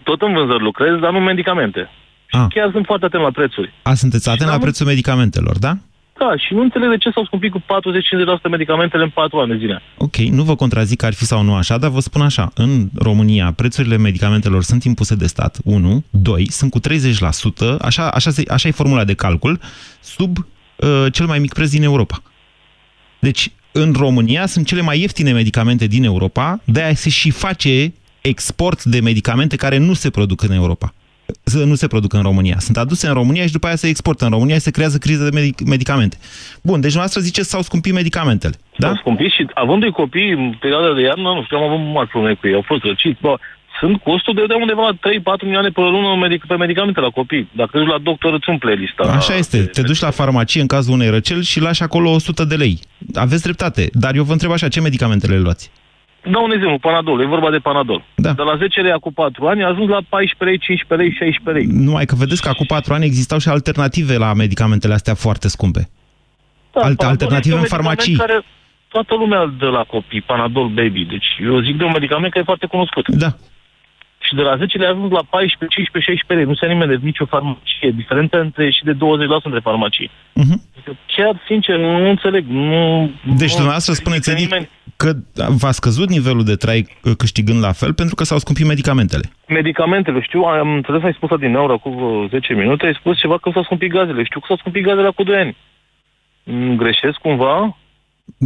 [0.09, 1.89] Tot în vânzări lucrez, dar nu medicamente.
[2.31, 2.39] Ah.
[2.41, 3.73] Și chiar sunt foarte atent la prețuri.
[3.81, 5.73] A, sunteți atent la am- prețul medicamentelor, da?
[6.19, 9.57] Da, și nu înțeleg de ce s-au scumpit cu 40-50% medicamentele în 4 ani de
[9.57, 9.81] zile.
[9.97, 12.89] Ok, nu vă contrazic că ar fi sau nu așa, dar vă spun așa, în
[12.99, 18.43] România prețurile medicamentelor sunt impuse de stat, 1, 2, sunt cu 30%, așa, așa, se,
[18.49, 19.59] așa e formula de calcul,
[19.99, 22.21] sub uh, cel mai mic preț din Europa.
[23.19, 28.83] Deci, în România sunt cele mai ieftine medicamente din Europa, de-aia se și face export
[28.83, 30.93] de medicamente care nu se produc în Europa.
[31.43, 32.55] Să Nu se produc în România.
[32.59, 35.29] Sunt aduse în România și după aia se exportă în România și se creează criză
[35.29, 36.17] de medic- medicamente.
[36.61, 38.55] Bun, deci noastră ziceți s-au scumpit medicamentele.
[38.77, 38.87] Da?
[38.87, 42.33] S-au scumpit și având copii în perioada de iarnă, nu știu, am avut mari probleme
[42.39, 43.35] cu ei, au fost răciți, bă,
[43.79, 47.49] sunt costuri de undeva la 3-4 milioane pe lună medic- pe medicamente la copii.
[47.55, 49.03] Dacă duci la doctor, îți umple lista.
[49.03, 49.57] Așa este.
[49.63, 52.79] Te duci la farmacie în cazul unei răceli și lași acolo 100 de lei.
[53.13, 53.89] Aveți dreptate.
[53.93, 55.71] Dar eu vă întreb așa, ce medicamente le luați?
[56.23, 58.03] Dau un exemplu, Panadol, e vorba de Panadol.
[58.15, 58.33] Da.
[58.33, 61.51] De la 10 lei acum 4 ani a ajuns la 14 lei, 15 lei, 16
[61.51, 61.83] lei.
[61.85, 65.89] Numai că vedeți că acum 4 ani existau și alternative la medicamentele astea foarte scumpe.
[66.73, 68.15] Da, Alte Panadol alternative este în un medicament farmacii.
[68.15, 68.45] Care
[68.87, 71.03] toată lumea îl dă la copii, Panadol Baby.
[71.05, 73.07] Deci eu zic de un medicament care e foarte cunoscut.
[73.07, 73.31] Da.
[74.27, 76.45] Și de la 10 lei a ajuns la 14, 15, 16 lei.
[76.51, 77.89] Nu se nimeni de nicio farmacie.
[78.01, 78.97] Diferența între și de 20%
[79.49, 80.09] între farmacii.
[80.33, 80.55] Mhm.
[81.15, 82.43] Chiar, sincer, nu înțeleg.
[82.47, 83.11] Nu,
[83.41, 84.69] Deci nu, dumneavoastră spuneți, Edi, nimeni.
[84.95, 85.09] că
[85.61, 89.25] v-a scăzut nivelul de trai uh, câștigând la fel pentru că s-au scumpit medicamentele.
[89.47, 93.37] Medicamentele, știu, am înțeles, ai spus din aur acum vreo 10 minute, ai spus ceva
[93.37, 94.23] că s-au scumpit gazele.
[94.23, 95.57] Știu că s-au scumpit gazele acum 2 ani.
[96.43, 97.77] Mm, Greșesc cumva?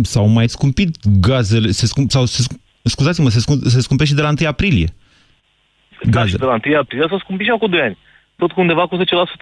[0.03, 0.89] S-au mai scumpit
[1.19, 4.47] gazele, se scump, sau se, scump- scuzați-mă, se, scump, se scumpe și de la 1
[4.47, 4.87] aprilie.
[6.03, 7.97] Da, și de la 1 aprilie s-au scumpit și acum 2 ani.
[8.35, 8.99] Tot cu undeva cu 10%,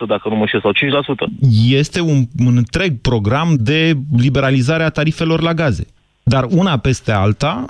[0.08, 1.30] dacă nu mă știu, sau 5%.
[1.70, 5.88] Este un, un întreg program de liberalizare a tarifelor la gaze.
[6.24, 7.66] Dar una peste alta,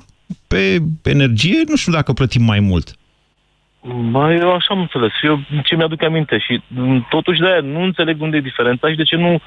[0.48, 2.94] pe energie, nu știu dacă plătim mai mult.
[4.12, 5.12] Ba, eu așa am înțeles.
[5.24, 9.04] Eu ce mi-aduc aminte și m, totuși de-aia nu înțeleg unde e diferența și de
[9.04, 9.40] ce nu,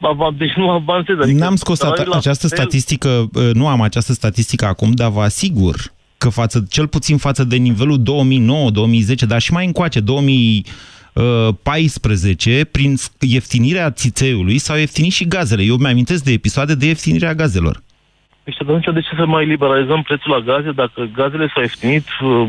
[0.00, 1.16] ava- deci nu avansez.
[1.20, 5.10] Adică N-am scos salariul la această fel- statistică, uh, nu am această statistică acum, dar
[5.10, 5.76] vă asigur
[6.24, 8.04] că față, cel puțin față de nivelul 2009-2010,
[9.28, 15.62] dar și mai încoace, 2014, prin ieftinirea țițeiului s-au ieftinit și gazele.
[15.62, 17.82] Eu mi-amintesc de episoade de ieftinire a gazelor.
[18.44, 22.06] Deci atunci de ce să mai liberalizăm prețul la gaze dacă gazele s-au ieftinit?
[22.22, 22.48] uh,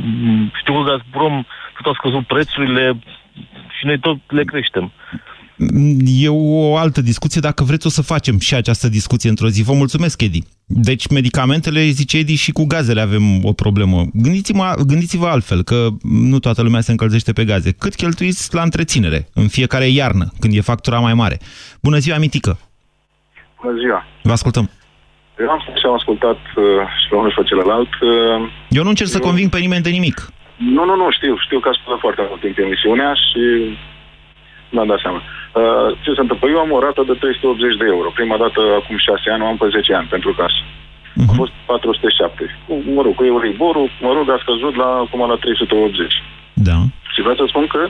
[0.59, 1.45] Știu că Gazprom
[1.81, 2.99] tot a scăzut prețurile
[3.79, 4.91] și noi tot le creștem.
[6.05, 9.63] E o altă discuție, dacă vreți o să facem și această discuție într-o zi.
[9.63, 10.43] Vă mulțumesc, Edi.
[10.65, 14.03] Deci medicamentele, zice Edi, și cu gazele avem o problemă.
[14.13, 17.71] Gândiți-vă, gândiți-vă altfel, că nu toată lumea se încălzește pe gaze.
[17.71, 21.37] Cât cheltuiți la întreținere în fiecare iarnă, când e factura mai mare?
[21.81, 22.57] Bună ziua, Mitică!
[23.61, 24.05] Bună ziua!
[24.23, 24.69] Vă ascultăm!
[25.39, 26.63] Eu am spus și am ascultat uh,
[27.01, 27.93] și pe unul și pe celălalt.
[28.01, 28.09] Uh,
[28.69, 30.17] Eu nu încerc să conving pe nimeni de nimic.
[30.57, 31.37] nu, nu, nu, știu.
[31.45, 33.41] Știu că ascultat foarte mult timp emisiunea și
[34.71, 35.17] mi-am dat seama.
[35.17, 35.44] Uh,
[36.03, 36.45] ce se întâmplă?
[36.49, 38.09] Eu am o rată de 380 de euro.
[38.19, 40.61] Prima dată, acum 6 ani, o am pe 10 ani pentru casă.
[41.21, 41.29] Mhm.
[41.31, 42.57] A fost 407.
[42.67, 46.23] Cu, mă rog, cu Euriborul, mă rog, a scăzut la, acum la 380.
[46.69, 46.77] Da.
[47.13, 47.81] Și vreau să spun că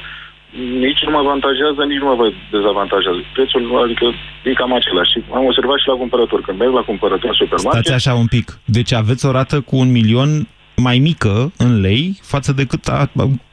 [0.86, 2.16] nici nu mă avantajează, nici nu mă
[2.56, 3.20] dezavantajează.
[3.36, 4.06] Prețul, adică,
[4.44, 5.12] e cam același.
[5.12, 6.46] Și am observat și la cumpărători.
[6.48, 8.48] Când merg la cumpărători în supermarket, Stați așa un pic.
[8.78, 10.30] Deci aveți o rată cu un milion
[10.76, 13.10] mai mică în lei față de cât a,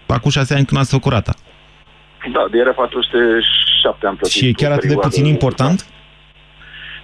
[0.07, 1.35] acum șase ani când ați făcut rata.
[2.33, 4.37] Da, de era 407 am plătit.
[4.37, 5.09] Și e chiar o atât de perioadă.
[5.09, 5.87] puțin important?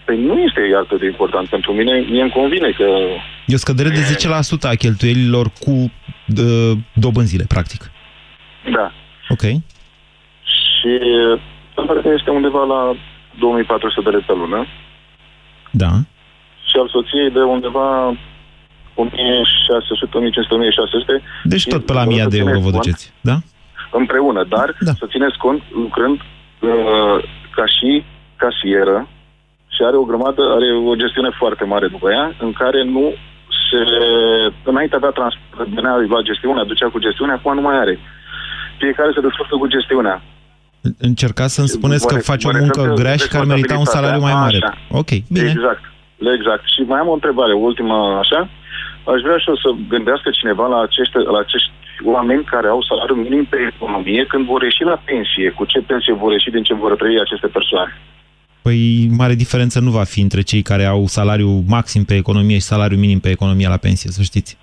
[0.05, 1.93] Păi nu este atât de important pentru mine.
[1.99, 2.85] Mie îmi convine că
[3.47, 4.19] E o scădere de
[4.67, 7.91] 10% a cheltuielilor cu uh, dobânzile, practic.
[8.73, 8.93] Da.
[9.29, 9.43] Ok.
[10.53, 10.91] Și
[11.73, 12.97] standardul este undeva la
[13.39, 14.67] 2400 de lei pe lună
[15.71, 15.91] Da.
[16.69, 18.17] și al soției de undeva
[18.95, 21.23] 1600, 1500, 1600.
[21.43, 23.37] Deci tot pe la 1000 de euro vă duceți, da?
[23.91, 24.93] Împreună, dar da.
[24.93, 27.17] să țineți cont lucrând uh,
[27.57, 28.05] ca și
[28.37, 29.09] casieră
[29.75, 33.15] și are o grămadă, are o gestiune foarte mare după ea, în care nu
[33.71, 33.81] se...
[34.71, 37.99] Înainte avea transport, venea la gestiune, aducea cu gestiunea, acum nu mai are.
[38.79, 40.23] Fiecare se descurcă cu gestiunea.
[40.99, 43.37] Încercați să-mi spuneți Mă că re- faci mă o refer muncă că grea și că
[43.37, 44.59] ar merita un salariu mai mare.
[44.59, 45.51] responsabilitatea, Ok, bine.
[45.57, 45.83] Exact,
[46.37, 46.65] exact.
[46.75, 48.41] Și mai am o întrebare, ultima așa.
[49.13, 51.71] Aș vrea și eu să gândească cineva la acești, la acești
[52.05, 55.51] oameni care au salariu minim pe economie când vor ieși la pensie.
[55.51, 57.93] Cu ce pensie vor ieși, din ce vor trăi aceste persoane?
[58.63, 62.71] Păi mare diferență nu va fi între cei care au salariu maxim pe economie și
[62.73, 64.59] salariu minim pe economie la pensie, să știți.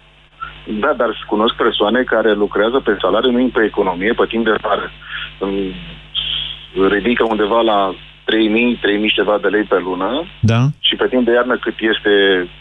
[0.80, 4.92] Da, dar cunosc persoane care lucrează pe salariu minim pe economie, pe timp de vară.
[5.40, 5.76] Îmi
[6.90, 7.96] ridică undeva la
[8.26, 10.10] 3.000, 3.000 ceva de lei pe lună
[10.52, 10.62] Da?
[10.80, 12.14] și și pe timp de iarnă cât este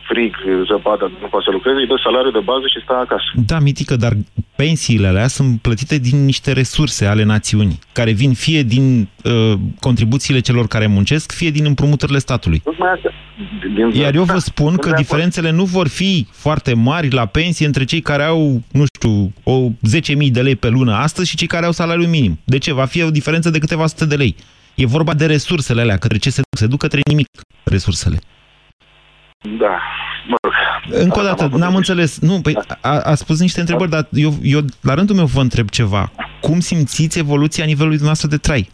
[0.09, 0.33] frig,
[0.71, 3.29] zăpadă, nu poate să lucreze, îi dă salariul de bază și stă acasă.
[3.51, 4.13] Da, mitică, dar
[4.57, 10.41] pensiile alea sunt plătite din niște resurse ale națiunii, care vin fie din uh, contribuțiile
[10.41, 12.59] celor care muncesc, fie din împrumuturile statului.
[12.65, 13.11] Tocmai asta.
[13.75, 15.07] Din, Iar eu vă da, spun sunt că de acord.
[15.07, 19.69] diferențele nu vor fi foarte mari la pensie între cei care au, nu știu, o
[20.25, 22.39] 10.000 de lei pe lună astăzi și cei care au salariu minim.
[22.45, 22.73] De ce?
[22.73, 24.37] Va fi o diferență de câteva sute de lei.
[24.75, 26.59] E vorba de resursele alea, către ce se duc?
[26.59, 27.29] Se duc către nimic
[27.65, 28.19] resursele.
[29.59, 29.79] Da,
[30.27, 30.53] mă rog.
[31.03, 32.19] Încă o Asta dată, m-a făcut n-am înțeles.
[32.21, 35.69] Nu, păi a, a spus niște întrebări, dar eu, eu la rândul meu vă întreb
[35.69, 36.11] ceva.
[36.41, 38.69] Cum simțiți evoluția nivelului dumneavoastră de trai?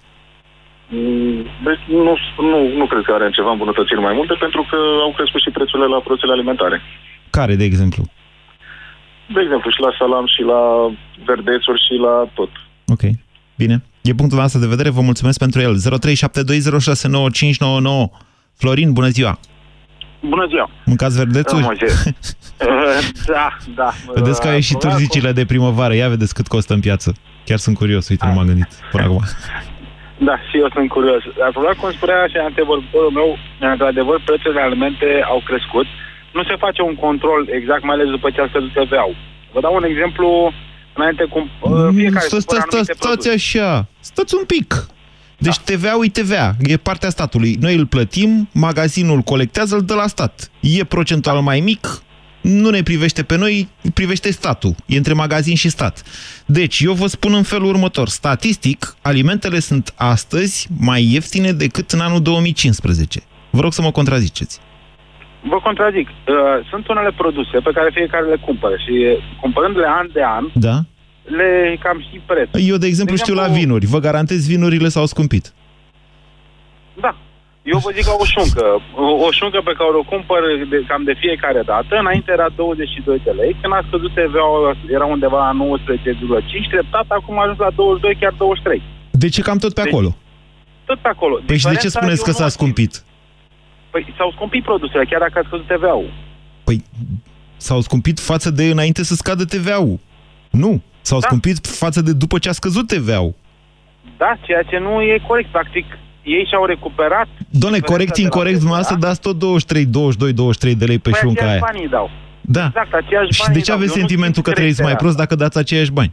[0.88, 2.16] Mm, Deci nu,
[2.50, 5.86] nu, nu cred că are ceva îmbunătățiri mai multe, pentru că au crescut și prețurile
[5.88, 6.80] la produsele alimentare.
[7.30, 8.02] Care, de exemplu?
[9.34, 10.60] De exemplu, și la salam, și la
[11.24, 12.50] verdețuri, și la tot.
[12.86, 13.02] Ok,
[13.56, 13.82] bine.
[14.02, 15.76] E punctul nostru de vedere, vă mulțumesc pentru el.
[15.76, 15.80] 0372069599.
[18.56, 19.38] Florin, bună ziua!
[20.20, 20.70] Bună ziua!
[20.84, 21.60] Mâncați verdețuri?
[21.60, 22.16] Da, Moise.
[23.34, 23.90] da, da.
[24.14, 25.94] Vedeți că au ieșit Problema cu- urzicile de primăvară.
[25.94, 27.08] Ia vedeți cât costă în piață.
[27.44, 29.22] Chiar sunt curios, uite, nu m-am gândit până acum.
[30.28, 31.22] Da, și eu sunt curios.
[31.40, 33.28] Dar problema, cum spunea și antevorbitorul meu,
[33.72, 35.86] într-adevăr, prețurile de alimente au crescut.
[36.36, 39.16] Nu se face un control exact, mai ales după ce a scăzut TVA-ul.
[39.54, 40.26] Vă dau un exemplu,
[40.94, 43.86] înainte cum uh, fiecare Stați, cumpără stați, anumite stați, stați așa.
[44.00, 44.86] Stați un pic.
[45.38, 47.56] Deci TVA-ul e TVA, e partea statului.
[47.60, 50.50] Noi îl plătim, magazinul colectează, îl dă la stat.
[50.60, 52.02] E procentual mai mic,
[52.40, 54.74] nu ne privește pe noi, privește statul.
[54.86, 56.02] E între magazin și stat.
[56.46, 58.08] Deci, eu vă spun în felul următor.
[58.08, 63.22] Statistic, alimentele sunt astăzi mai ieftine decât în anul 2015.
[63.50, 64.58] Vă rog să mă contraziceți.
[65.42, 66.08] Vă contrazic.
[66.08, 66.34] Uh,
[66.70, 70.76] sunt unele produse pe care fiecare le cumpără și uh, cumpărându-le an de an, Da?
[71.24, 72.48] le cam și preț.
[72.52, 73.86] Eu, de exemplu, știu la vinuri.
[73.86, 75.52] Vă garantez, vinurile s-au scumpit.
[77.00, 77.16] Da.
[77.62, 78.64] Eu vă zic ca o șuncă.
[78.96, 81.92] O, o șuncă pe care o cumpăr de, cam de fiecare dată.
[82.04, 83.56] Înainte era 22 de lei.
[83.60, 86.70] Când a scăzut TVA-ul era undeva la 19,5.
[86.70, 88.82] Treptat acum a ajuns la 22, chiar 23.
[89.10, 90.16] De ce cam tot pe acolo?
[90.84, 91.34] Tot pe acolo.
[91.46, 92.58] Păi și de ce Diferența spuneți eu că nu s-a o simt.
[92.60, 92.92] scumpit?
[93.90, 96.10] Păi s-au scumpit produsele, chiar dacă a scăzut TVA-ul.
[96.64, 96.84] Păi
[97.56, 99.98] s-au scumpit față de înainte să scadă TVA-ul.
[100.50, 101.26] Nu, s-au da.
[101.26, 103.34] scumpit față de după ce a scăzut TVA-ul.
[104.16, 105.48] Da, ceea ce nu e corect.
[105.50, 105.84] Practic,
[106.22, 107.28] ei și-au recuperat...
[107.50, 111.62] Doamne, corect, incorect, dumneavoastră dați tot 23, 22, 23 de lei pe Păi șunca aceiași
[111.62, 111.70] aia.
[111.72, 112.10] bani îi dau.
[112.40, 112.64] Da.
[112.66, 113.76] Exact, aceiași Și bani de îi ce dau.
[113.78, 115.12] aveți Eu nu sentimentul că simt trăiți mai creșterea.
[115.14, 116.12] prost dacă dați aceiași bani?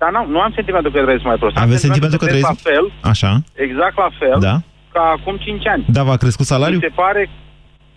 [0.00, 1.56] Dar nu, nu am sentimentul că trăiesc mai prost.
[1.56, 3.30] Am Aveți sentimentul că trăiesc trăiți- la fel, Așa,
[3.66, 4.54] exact la fel, da.
[4.92, 5.84] Ca acum 5 ani.
[5.88, 6.76] Da, v-a crescut salariul?
[6.82, 7.30] Mi se pare...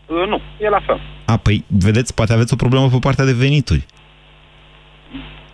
[0.06, 1.00] Uh, nu, e la fel.
[1.26, 3.86] A, păi, vedeți, poate aveți o problemă pe partea de venituri.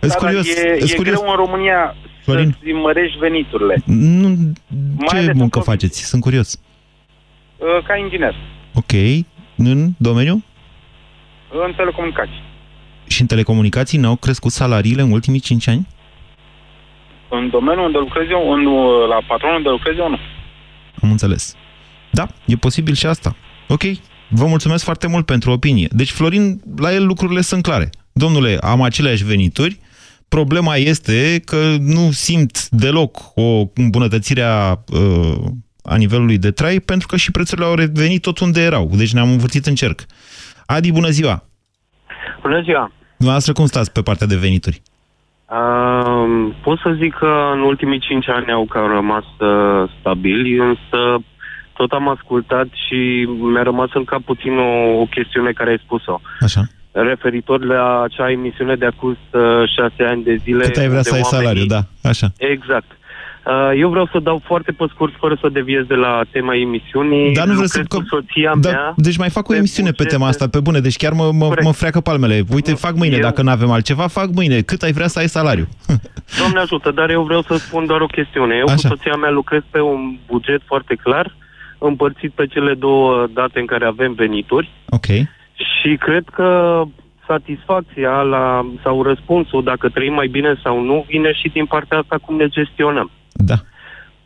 [0.00, 1.16] Da, dar curios, e, îți e curios.
[1.20, 2.56] greu în România Florin?
[2.60, 3.82] să-ți mărești veniturile.
[3.84, 6.04] Nu, Mai ce ales muncă în faceți?
[6.04, 6.60] Sunt curios.
[7.56, 8.34] Uh, ca inginer,
[8.74, 8.92] Ok,
[9.56, 10.42] în domeniu?
[11.66, 12.42] în telecomunicații.
[13.06, 15.86] Și în telecomunicații n-au crescut salariile în ultimii 5 ani?
[17.28, 20.18] În domeniul unde lucrez eu, în, uh, la patronul unde lucrez eu, nu.
[21.00, 21.54] Am înțeles.
[22.10, 23.36] Da, e posibil și asta.
[23.68, 23.82] Ok,
[24.28, 25.88] vă mulțumesc foarte mult pentru opinie.
[25.90, 27.90] Deci, Florin, la el lucrurile sunt clare.
[28.12, 29.78] Domnule, am aceleași venituri,
[30.28, 35.44] problema este că nu simt deloc o îmbunătățire a, uh,
[35.82, 38.90] a nivelului de trai, pentru că și prețurile au revenit tot unde erau.
[38.96, 40.04] Deci ne-am învârtit în cerc.
[40.66, 41.48] Adi, bună ziua!
[42.42, 42.92] Bună ziua!
[43.16, 44.82] Dumneavoastră cum stați pe partea de venituri?
[45.58, 51.00] Uh, pot să zic că în ultimii cinci ani au cam rămas uh, stabili, însă
[51.72, 56.20] tot am ascultat și mi-a rămas în cap puțin o, o chestiune care ai spus-o.
[56.40, 56.62] Așa.
[56.92, 59.40] Referitor la acea emisiune de acum uh,
[59.76, 60.64] șase ani de zile.
[60.64, 62.26] Cât ai vrea unde să ai oamenii- salariu, da, așa.
[62.36, 62.90] Exact.
[63.46, 67.32] Uh, eu vreau să dau foarte pe scurt, fără să deviez de la tema emisiunii.
[67.32, 67.78] Dar nu vreau să...
[67.78, 68.92] Lucrez cu soția da, mea.
[68.96, 71.72] Deci mai fac o emisiune pe tema asta, pe bune, deci chiar mă, mă, mă
[71.72, 72.42] freacă palmele.
[72.54, 74.60] Uite, fac mâine, Eu- dacă nu avem altceva, fac mâine.
[74.60, 75.68] Cât ai vrea să ai salariu?
[76.38, 78.54] Doamne ajută, dar eu vreau să spun doar o chestiune.
[78.56, 78.74] Eu Așa.
[78.74, 81.34] cu soția mea lucrez pe un buget foarte clar,
[81.78, 85.06] împărțit pe cele două date în care avem venituri Ok.
[85.54, 86.82] și cred că
[87.26, 92.16] satisfacția la, sau răspunsul, dacă trăim mai bine sau nu, vine și din partea asta
[92.24, 93.10] cum ne gestionăm.
[93.32, 93.54] Da.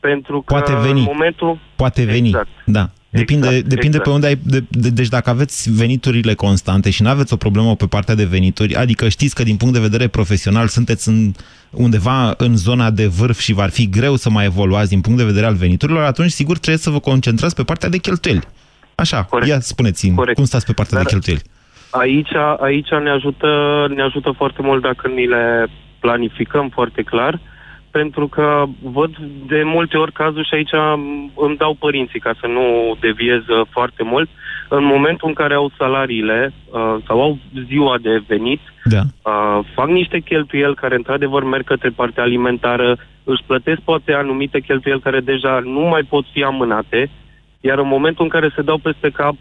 [0.00, 0.98] Pentru că Poate veni.
[0.98, 1.58] în momentul...
[1.76, 2.28] Poate veni.
[2.28, 2.48] Exact.
[2.64, 2.90] Da.
[3.10, 4.04] Depinde, Exact, depinde exact.
[4.04, 4.38] pe unde ai...
[4.42, 8.24] De, de, deci dacă aveți veniturile constante și nu aveți o problemă pe partea de
[8.24, 11.32] venituri, adică știți că din punct de vedere profesional sunteți în,
[11.70, 15.24] undeva în zona de vârf și va fi greu să mai evoluați din punct de
[15.24, 18.40] vedere al veniturilor, atunci sigur trebuie să vă concentrați pe partea de cheltuieli.
[18.94, 19.50] Așa, Corect.
[19.50, 20.36] ia spuneți-mi, Corect.
[20.36, 21.42] cum stați pe partea Dar- de cheltuieli?
[21.90, 23.46] Aici, aici ne, ajută,
[23.94, 25.66] ne ajută foarte mult dacă ni le
[26.00, 27.40] planificăm foarte clar,
[27.98, 29.12] pentru că văd
[29.46, 30.74] de multe ori cazuri și aici
[31.34, 34.28] îmi dau părinții ca să nu deviez uh, foarte mult.
[34.68, 37.38] În momentul în care au salariile uh, sau au
[37.68, 39.00] ziua de venit, da.
[39.00, 45.00] uh, fac niște cheltuieli care într-adevăr merg către partea alimentară, își plătesc poate anumite cheltuieli
[45.00, 47.10] care deja nu mai pot fi amânate,
[47.60, 49.34] iar în momentul în care se dau peste cap,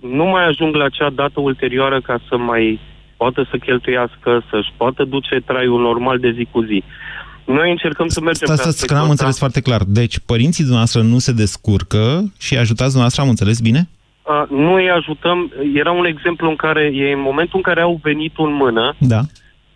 [0.00, 2.80] nu mai ajung la acea dată ulterioară ca să mai
[3.16, 6.82] poată să cheltuiască, să-și poată duce traiul normal de zi cu zi.
[7.58, 9.82] Noi încercăm să mergem Stați, pe stați, că n-am înțeles foarte clar.
[9.86, 13.88] Deci, părinții dumneavoastră nu se descurcă și ajutați dumneavoastră, am înțeles bine?
[14.22, 15.52] Uh, nu îi ajutăm.
[15.74, 19.20] Era un exemplu în care e în momentul în care au venit în mână, Da.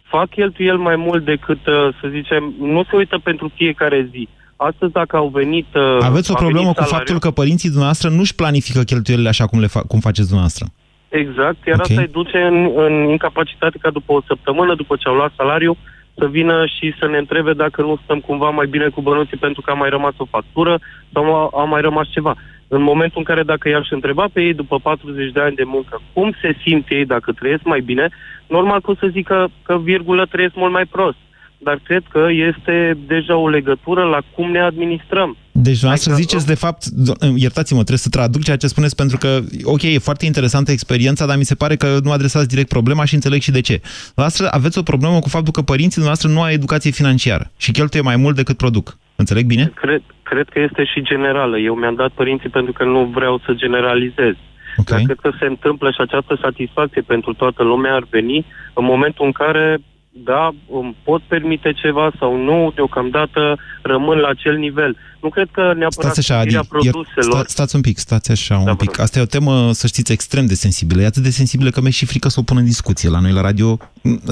[0.02, 4.28] fac cheltuieli mai mult decât, uh, să zicem, nu se uită pentru fiecare zi.
[4.56, 5.66] Astăzi, dacă au venit...
[5.74, 9.28] uh, Aveți o a problemă venit cu salariul- faptul că părinții dumneavoastră nu-și planifică cheltuielile
[9.28, 10.66] așa cum, le fa- cum faceți dumneavoastră.
[11.08, 11.80] Exact, iar Ok.
[11.84, 15.76] asta îi duce în, în incapacitate ca după o săptămână, după ce au luat salariu,
[16.18, 19.60] să vină și să ne întrebe dacă nu stăm cumva mai bine cu bănuții pentru
[19.62, 20.80] că a mai rămas o factură
[21.12, 22.34] sau a, a mai rămas ceva.
[22.68, 26.00] În momentul în care dacă i-aș întreba pe ei după 40 de ani de muncă
[26.12, 28.08] cum se simt ei dacă trăiesc mai bine,
[28.46, 31.16] normal că o să zică că virgulă trăiesc mult mai prost.
[31.64, 35.36] Dar cred că este deja o legătură la cum ne administrăm.
[35.52, 39.40] Deci, dumneavoastră ziceți, de fapt, do- iertați-mă, trebuie să traduc ceea ce spuneți, pentru că,
[39.64, 43.14] ok, e foarte interesantă experiența, dar mi se pare că nu adresați direct problema și
[43.14, 43.80] înțeleg și de ce.
[44.04, 48.02] Dumneavoastră aveți o problemă cu faptul că părinții dumneavoastră nu au educație financiară și cheltuie
[48.02, 48.96] mai mult decât produc.
[49.16, 49.72] Înțeleg bine?
[49.74, 51.58] Cred, cred că este și generală.
[51.58, 54.34] Eu mi-am dat părinții pentru că nu vreau să generalizez.
[54.76, 54.98] Okay.
[54.98, 59.24] Dar cred că se întâmplă și această satisfacție pentru toată lumea ar veni în momentul
[59.26, 59.78] în care,
[60.16, 64.96] da, îmi pot permite ceva sau nu, deocamdată rămân la acel nivel.
[65.20, 67.38] Nu cred că neapărat Stați așa, Adi, scumpirea ier, produselor...
[67.38, 68.98] sta, stați un pic, stați așa un Da, pic.
[68.98, 71.02] Asta e o temă, să știți, extrem de sensibilă.
[71.02, 73.32] E atât de sensibilă că mi-e și frică să o pun în discuție la noi
[73.32, 73.78] la radio.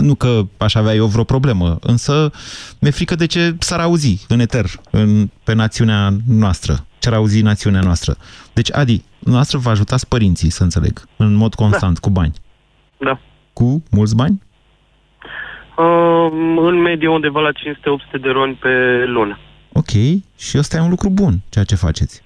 [0.00, 2.30] Nu că aș avea eu vreo problemă, însă
[2.80, 6.86] mi-e frică de ce s-ar auzi în eter, în, pe națiunea noastră.
[6.98, 8.16] Ce ar auzi națiunea noastră.
[8.52, 12.32] Deci, Adi, noastră vă ajutați părinții, să înțeleg, în mod constant, cu bani.
[12.98, 13.20] Da.
[13.52, 14.42] Cu mulți bani?
[15.76, 19.38] Uh, în medie undeva la 500-800 de roni pe lună.
[19.72, 19.90] Ok,
[20.38, 22.22] și ăsta e un lucru bun, ceea ce faceți.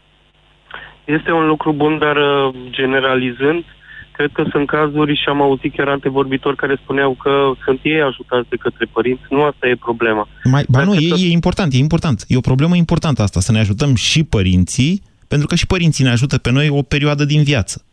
[1.04, 3.64] Este un lucru bun, dar uh, generalizând,
[4.12, 8.48] cred că sunt cazuri și am auzit chiar antevorbitori care spuneau că sunt ei ajutați
[8.48, 9.22] de către părinți.
[9.30, 10.28] Nu asta e problema.
[10.44, 12.24] Mai, ba nu, e, e important, e important.
[12.28, 16.10] E o problemă importantă asta, să ne ajutăm și părinții, pentru că și părinții ne
[16.10, 17.84] ajută pe noi o perioadă din viață.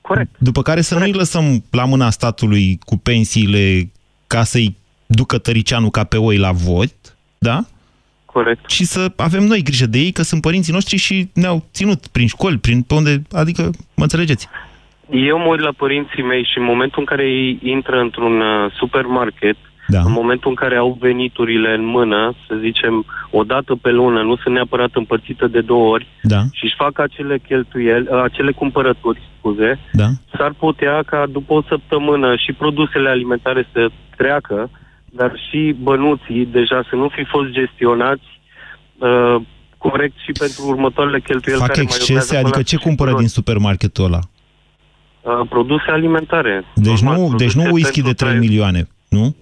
[0.00, 0.34] Corect.
[0.38, 3.92] După care să nu-i lăsăm la mâna statului cu pensiile
[4.26, 4.76] ca să-i
[5.14, 6.94] ducă tăricianul ca pe oi la vot,
[7.38, 7.58] da?
[8.24, 8.70] Corect.
[8.70, 12.26] Și să avem noi grijă de ei, că sunt părinții noștri și ne-au ținut prin
[12.26, 13.62] școli, prin pe unde, adică,
[13.96, 14.48] mă înțelegeți?
[15.10, 18.72] Eu mă uit la părinții mei și în momentul în care ei intră într-un uh,
[18.78, 19.56] supermarket,
[19.86, 20.00] da.
[20.00, 24.36] în momentul în care au veniturile în mână, să zicem, o dată pe lună, nu
[24.36, 29.20] sunt neapărat împărțite de două ori, Da, și își fac acele cheltuieli, uh, acele cumpărături,
[29.38, 30.06] scuze, da.
[30.36, 34.70] s-ar putea ca după o săptămână și produsele alimentare să treacă,
[35.10, 38.40] dar și bănuții deja să nu fi fost gestionați
[38.98, 39.36] uh,
[39.78, 43.14] corect și pentru următoarele cheltuieli Fac care mai excese, urmează adică până ce la cumpără
[43.18, 44.18] din supermarketul ăla?
[45.20, 46.64] Uh, produse alimentare.
[46.74, 48.46] Deci Normal, nu, deci nu produse whisky de pentru 3 trai.
[48.46, 49.36] milioane, nu?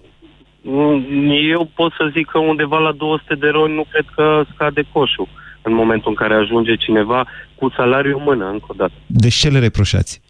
[0.61, 1.05] Mm,
[1.51, 5.27] Eu pot să zic că undeva la 200 de roni nu cred că scade coșul
[5.61, 8.93] în momentul în care ajunge cineva cu salariu în mână, încă o dată.
[9.05, 10.21] Deci ce le reproșați?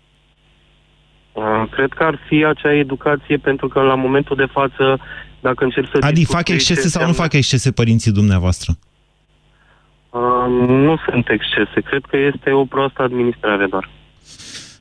[1.32, 5.00] Uh, Cred că ar fi acea educație pentru că la momentul de față,
[5.42, 5.98] dacă încerc să...
[6.02, 8.78] Adi, discut fac cu ei ce excese sau nu înseamnă- fac excese părinții dumneavoastră?
[10.10, 11.82] Uh, nu sunt excese.
[11.82, 13.90] Cred că este o proastă administrare doar.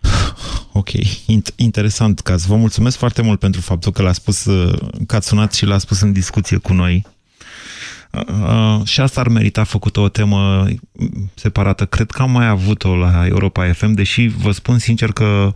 [0.72, 0.90] Ok,
[1.26, 2.46] Int- interesant caz.
[2.46, 5.78] Vă mulțumesc foarte mult pentru faptul că l-a spus, uh, că ați sunat și l-a
[5.78, 7.06] spus în discuție cu noi.
[8.12, 10.66] Uh, uh, și asta ar merita făcută o temă
[11.34, 11.86] separată.
[11.86, 15.52] Cred că am mai avut-o la Europa FM, deși vă spun sincer că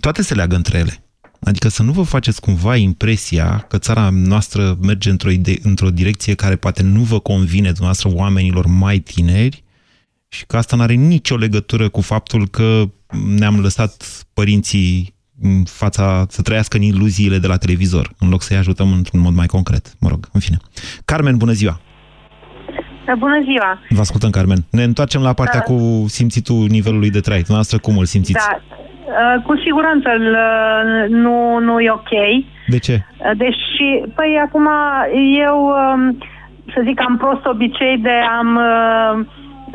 [0.00, 1.02] toate se leagă între ele.
[1.44, 6.34] Adică să nu vă faceți cumva impresia că țara noastră merge într-o, ide- într-o direcție
[6.34, 9.64] care poate nu vă convine dumneavoastră oamenilor mai tineri
[10.28, 12.82] și că asta nu are nicio legătură cu faptul că
[13.36, 18.56] ne-am lăsat părinții în fața, să trăiască în iluziile de la televizor, în loc să-i
[18.56, 19.94] ajutăm într-un mod mai concret.
[19.98, 20.56] Mă rog, în fine.
[21.04, 21.80] Carmen, bună ziua!
[23.06, 23.78] Da, Bună ziua!
[23.88, 24.64] Vă ascultăm, Carmen.
[24.70, 25.74] Ne întoarcem la partea Da.
[25.74, 27.36] cu simțitul nivelului de trai.
[27.36, 28.38] Dumneavoastră, cum îl simțiți?
[28.38, 28.62] Da,
[29.12, 32.12] uh, cu siguranță uh, nu, nu e ok.
[32.66, 32.94] De ce?
[33.18, 34.66] Uh, Deși, păi acum
[35.46, 36.18] eu, um,
[36.74, 39.24] să zic, am prost obicei de am uh,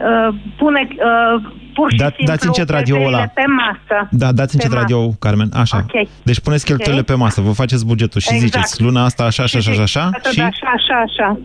[0.10, 1.42] uh, pune uh,
[1.74, 3.24] pur și Da, simplu dați încet radioul ăla.
[3.34, 4.08] pe masă.
[4.12, 4.88] Da, dați încet Pe masă.
[4.92, 5.50] radio, Carmen.
[5.54, 5.78] Așa.
[5.78, 6.08] Ok.
[6.24, 7.12] Deci puneți cheltuielile Ok.
[7.16, 8.52] pe masă, vă faceți bugetul și Exact.
[8.52, 10.42] ziceți luna asta așa, așa, așa, așa, așa Așa, și...
[10.42, 11.38] Așa, așa, așa.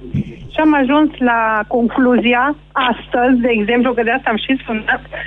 [0.53, 5.19] Și am ajuns la concluzia, astăzi, de exemplu, că de asta am și sunat, uh,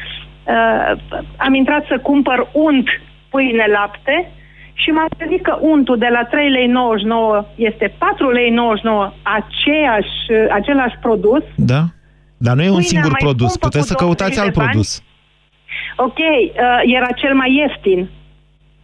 [1.38, 2.88] am intrat să cumpăr unt,
[3.30, 4.32] pâine, lapte
[4.74, 7.96] și m-am gândit că untul de la 3,99 lei este 4,99
[8.32, 11.44] lei, aceeași, același produs.
[11.56, 11.84] Da?
[12.38, 14.54] Dar nu e un Pâinea singur mai produs, scumpă puteți cu să căutați 20 alt
[14.54, 14.70] de bani.
[14.70, 15.04] produs.
[15.96, 18.10] Ok, uh, era cel mai ieftin.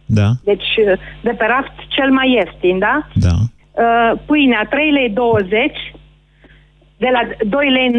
[0.06, 3.06] Da, Deci, uh, de pe raft, cel mai ieftin, da?
[3.14, 3.34] da.
[3.72, 5.14] Uh, pâinea 3,20 lei,
[7.04, 7.90] de la 2,99 lei,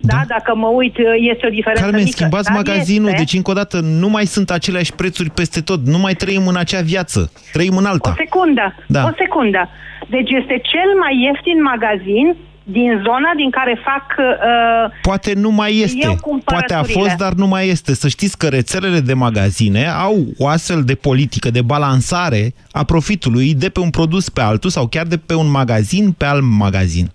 [0.00, 0.14] da.
[0.14, 0.20] da?
[0.26, 2.16] Dacă mă uit, uh, este o diferență Carmen, mică.
[2.16, 3.18] schimbați dar magazinul, este...
[3.18, 6.56] deci încă o dată nu mai sunt aceleași prețuri peste tot, nu mai trăim în
[6.56, 8.10] acea viață, trăim în alta.
[8.10, 9.02] O secundă, Da.
[9.04, 9.68] o secundă.
[10.08, 12.26] Deci este cel mai ieftin magazin
[12.64, 14.06] din zona din care fac...
[14.18, 17.00] Uh, Poate nu mai este, Eu poate a cumpărăturile.
[17.00, 17.94] fost, dar nu mai este.
[17.94, 23.54] Să știți că rețelele de magazine au o astfel de politică de balansare a profitului
[23.54, 27.10] de pe un produs pe altul sau chiar de pe un magazin pe alt magazin.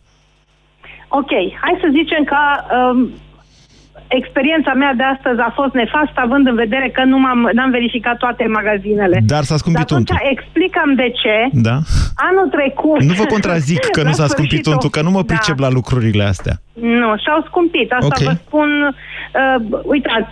[1.20, 2.38] Ok, hai să zicem că
[2.78, 3.00] um,
[4.08, 8.18] experiența mea de astăzi a fost nefastă, având în vedere că nu m-am, n-am verificat
[8.18, 9.18] toate magazinele.
[9.34, 10.28] Dar s-a scumpit Dar atunci untul.
[10.36, 11.36] explicăm de ce.
[11.70, 11.78] Da?
[12.30, 13.00] Anul trecut...
[13.10, 15.70] Nu vă contrazic că nu la s-a scumpit sfârșitul- untul, că nu mă pricep la
[15.70, 16.56] lucrurile astea.
[17.02, 17.92] Nu, și-au scumpit.
[17.92, 18.24] Asta Ok.
[18.30, 20.32] vă spun, uh, uitați,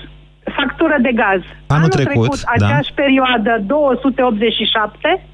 [0.60, 1.42] factură de gaz.
[1.68, 2.52] Anul trecut, da.
[2.56, 5.26] aceeași perioadă, 287,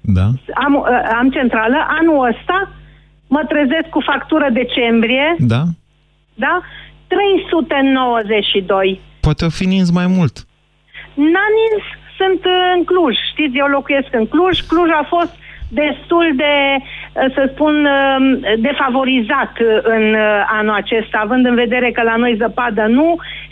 [0.00, 0.26] Da?
[0.64, 0.86] am, uh,
[1.20, 1.78] am centrală.
[2.00, 2.58] Anul ăsta
[3.34, 5.62] mă trezesc cu factură decembrie, Da?
[6.34, 6.54] da?
[7.06, 9.00] 392.
[9.20, 10.34] Poate o fi nins mai mult.
[11.14, 11.84] N-a nins,
[12.18, 13.14] sunt uh, în Cluj.
[13.32, 14.60] Știți, eu locuiesc în Cluj.
[14.70, 15.34] Cluj a fost
[15.82, 18.20] destul de, uh, să spun, uh,
[18.68, 23.08] defavorizat uh, în uh, anul acesta, având în vedere că la noi zăpadă nu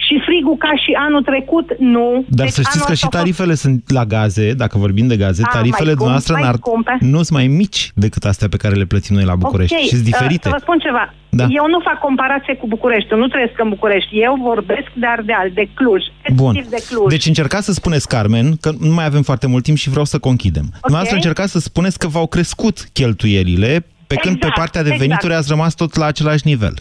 [0.06, 2.06] și frigul ca și anul trecut nu.
[2.38, 4.74] Dar Deci să știți anul că ăsta și a fost- tarifele sunt la gaze, dacă
[4.78, 6.92] vorbim de gaze, A, tarifele mai scump, noastre mai n-ar, scumpe.
[7.00, 9.74] nu sunt mai mici decât astea pe care le plătim noi la București.
[9.74, 10.48] Ok, și sunt uh, diferite.
[10.48, 11.04] Să vă spun ceva.
[11.30, 11.44] Da.
[11.48, 13.12] Eu nu fac comparație cu București.
[13.12, 14.20] Eu nu trăiesc în București.
[14.20, 16.02] Eu vorbesc de Ardeal, de Cluj.
[16.34, 16.54] Bun.
[16.54, 17.10] efectiv de Cluj.
[17.10, 20.18] Deci încercați să spuneți, Carmen, că nu mai avem foarte mult timp și vreau să
[20.18, 20.66] conchidem.
[20.66, 20.80] Okay.
[20.80, 23.72] Dumneavoastră încercați să spuneți că v-au crescut cheltuielile,
[24.06, 25.06] pe când pe Exact, partea de exact.
[25.06, 26.74] venituri ați rămas tot la același nivel.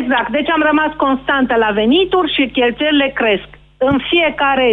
[0.00, 0.30] Exact.
[0.30, 3.48] Deci am rămas constantă la venituri și cheltuielile cresc.
[3.90, 4.66] În fiecare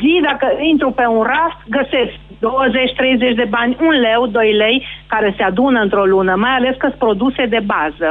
[0.00, 5.34] zi, dacă intru pe un raft, găsesc 20-30 de bani, un leu, 2 lei, care
[5.36, 8.08] se adună într-o lună, mai ales că sunt produse de bază.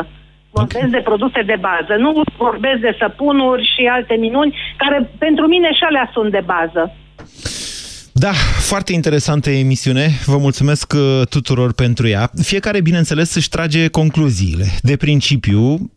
[0.52, 5.74] Vorbesc de produse de bază, nu vorbesc de săpunuri și alte minuni, care pentru mine
[5.74, 6.96] și alea sunt de bază.
[8.14, 10.10] Da, foarte interesantă emisiune.
[10.26, 12.32] Vă mulțumesc uh, tuturor pentru ea.
[12.42, 14.66] Fiecare, bineînțeles, își trage concluziile.
[14.82, 15.92] De principiu,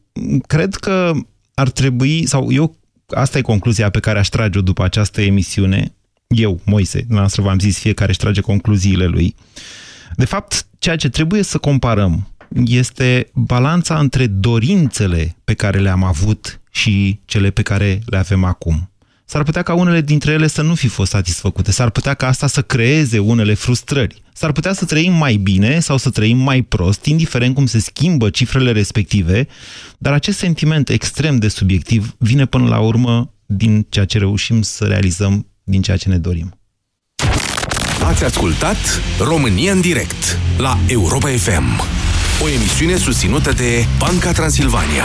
[0.47, 1.13] cred că
[1.55, 2.77] ar trebui, sau eu,
[3.07, 5.95] asta e concluzia pe care aș trage-o după această emisiune.
[6.27, 9.35] Eu, Moise, dumneavoastră v-am zis, fiecare își trage concluziile lui.
[10.17, 12.32] De fapt, ceea ce trebuie să comparăm
[12.65, 18.93] este balanța între dorințele pe care le-am avut și cele pe care le avem acum.
[19.25, 22.47] S-ar putea ca unele dintre ele să nu fi fost satisfăcute, s-ar putea ca asta
[22.47, 27.05] să creeze unele frustrări, s-ar putea să trăim mai bine sau să trăim mai prost,
[27.05, 29.47] indiferent cum se schimbă cifrele respective,
[29.99, 34.85] dar acest sentiment extrem de subiectiv vine până la urmă din ceea ce reușim să
[34.85, 36.57] realizăm, din ceea ce ne dorim.
[38.05, 38.77] Ați ascultat
[39.19, 41.81] România în direct la Europa FM.
[42.41, 45.05] O emisiune susținută de Banca Transilvania.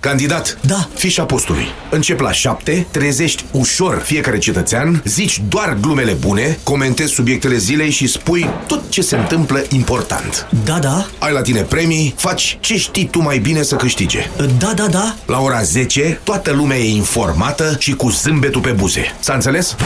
[0.00, 0.88] Candidat, da.
[0.94, 1.66] fișa postului.
[1.90, 8.06] Încep la 7, trezești ușor fiecare cetățean, zici doar glumele bune, comentezi subiectele zilei și
[8.06, 10.46] spui tot ce se întâmplă important.
[10.64, 11.06] Da, da.
[11.18, 14.30] Ai la tine premii, faci ce știi tu mai bine să câștige.
[14.58, 15.14] Da, da, da.
[15.26, 19.14] La ora 10, toată lumea e informată și cu zâmbetul pe buze.
[19.20, 19.76] S-a înțeles?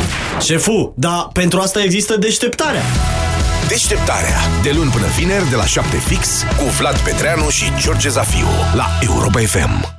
[0.40, 2.82] Șefu, dar pentru asta există deșteptarea.
[3.68, 4.38] Deșteptarea.
[4.62, 8.86] De luni până vineri, de la 7 fix, cu Vlad Petreanu și George Zafiu, la
[9.00, 9.98] Europa FM.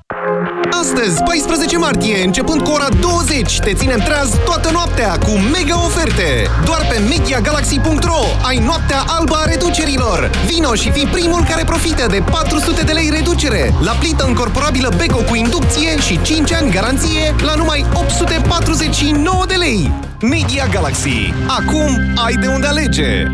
[0.82, 6.50] Astăzi, 14 martie, începând cu ora 20, te ținem treaz toată noaptea cu mega oferte.
[6.66, 10.30] Doar pe MediaGalaxy.ro ai noaptea albă a reducerilor.
[10.46, 15.22] Vino și fii primul care profită de 400 de lei reducere la plită încorporabilă Beko
[15.30, 19.92] cu inducție și 5 ani garanție la numai 849 de lei.
[20.22, 21.34] Media Galaxy.
[21.48, 23.28] Acum ai de unde alege.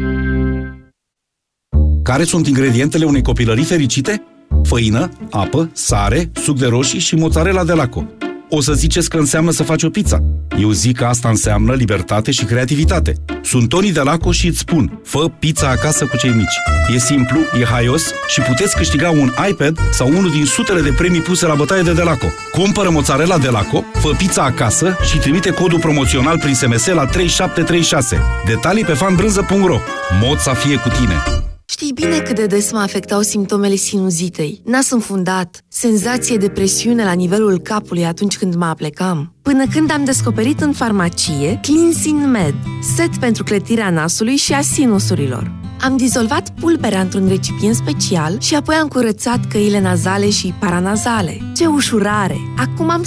[2.08, 4.24] Care sunt ingredientele unei copilării fericite?
[4.64, 8.06] Făină, apă, sare, suc de roșii și mozzarella de laco.
[8.50, 10.24] O să ziceți că înseamnă să faci o pizza.
[10.60, 13.14] Eu zic că asta înseamnă libertate și creativitate.
[13.44, 16.94] Sunt Toni de Laco și îți spun, fă pizza acasă cu cei mici.
[16.94, 21.22] E simplu, e haios și puteți câștiga un iPad sau unul din sutele de premii
[21.22, 22.28] puse la bătaie de Delaco.
[22.52, 28.18] Cumpără mozzarella Delaco, fă pizza acasă și trimite codul promoțional prin SMS la 3736.
[28.46, 29.80] Detalii pe fanbrânză.ro
[30.22, 31.47] Mod să fie cu tine!
[31.70, 34.62] Știi bine cât de des mă afectau simptomele sinuzitei.
[34.66, 39.34] Nas înfundat, senzație de presiune la nivelul capului atunci când mă aplecam.
[39.42, 42.56] Până când am descoperit în farmacie Cleansing Med,
[42.96, 45.52] set pentru clătirea nasului și a sinusurilor.
[45.82, 51.52] Am dizolvat pulberea într-un recipient special și apoi am curățat căile nazale și paranazale.
[51.56, 52.38] Ce ușurare!
[52.58, 53.04] Acum am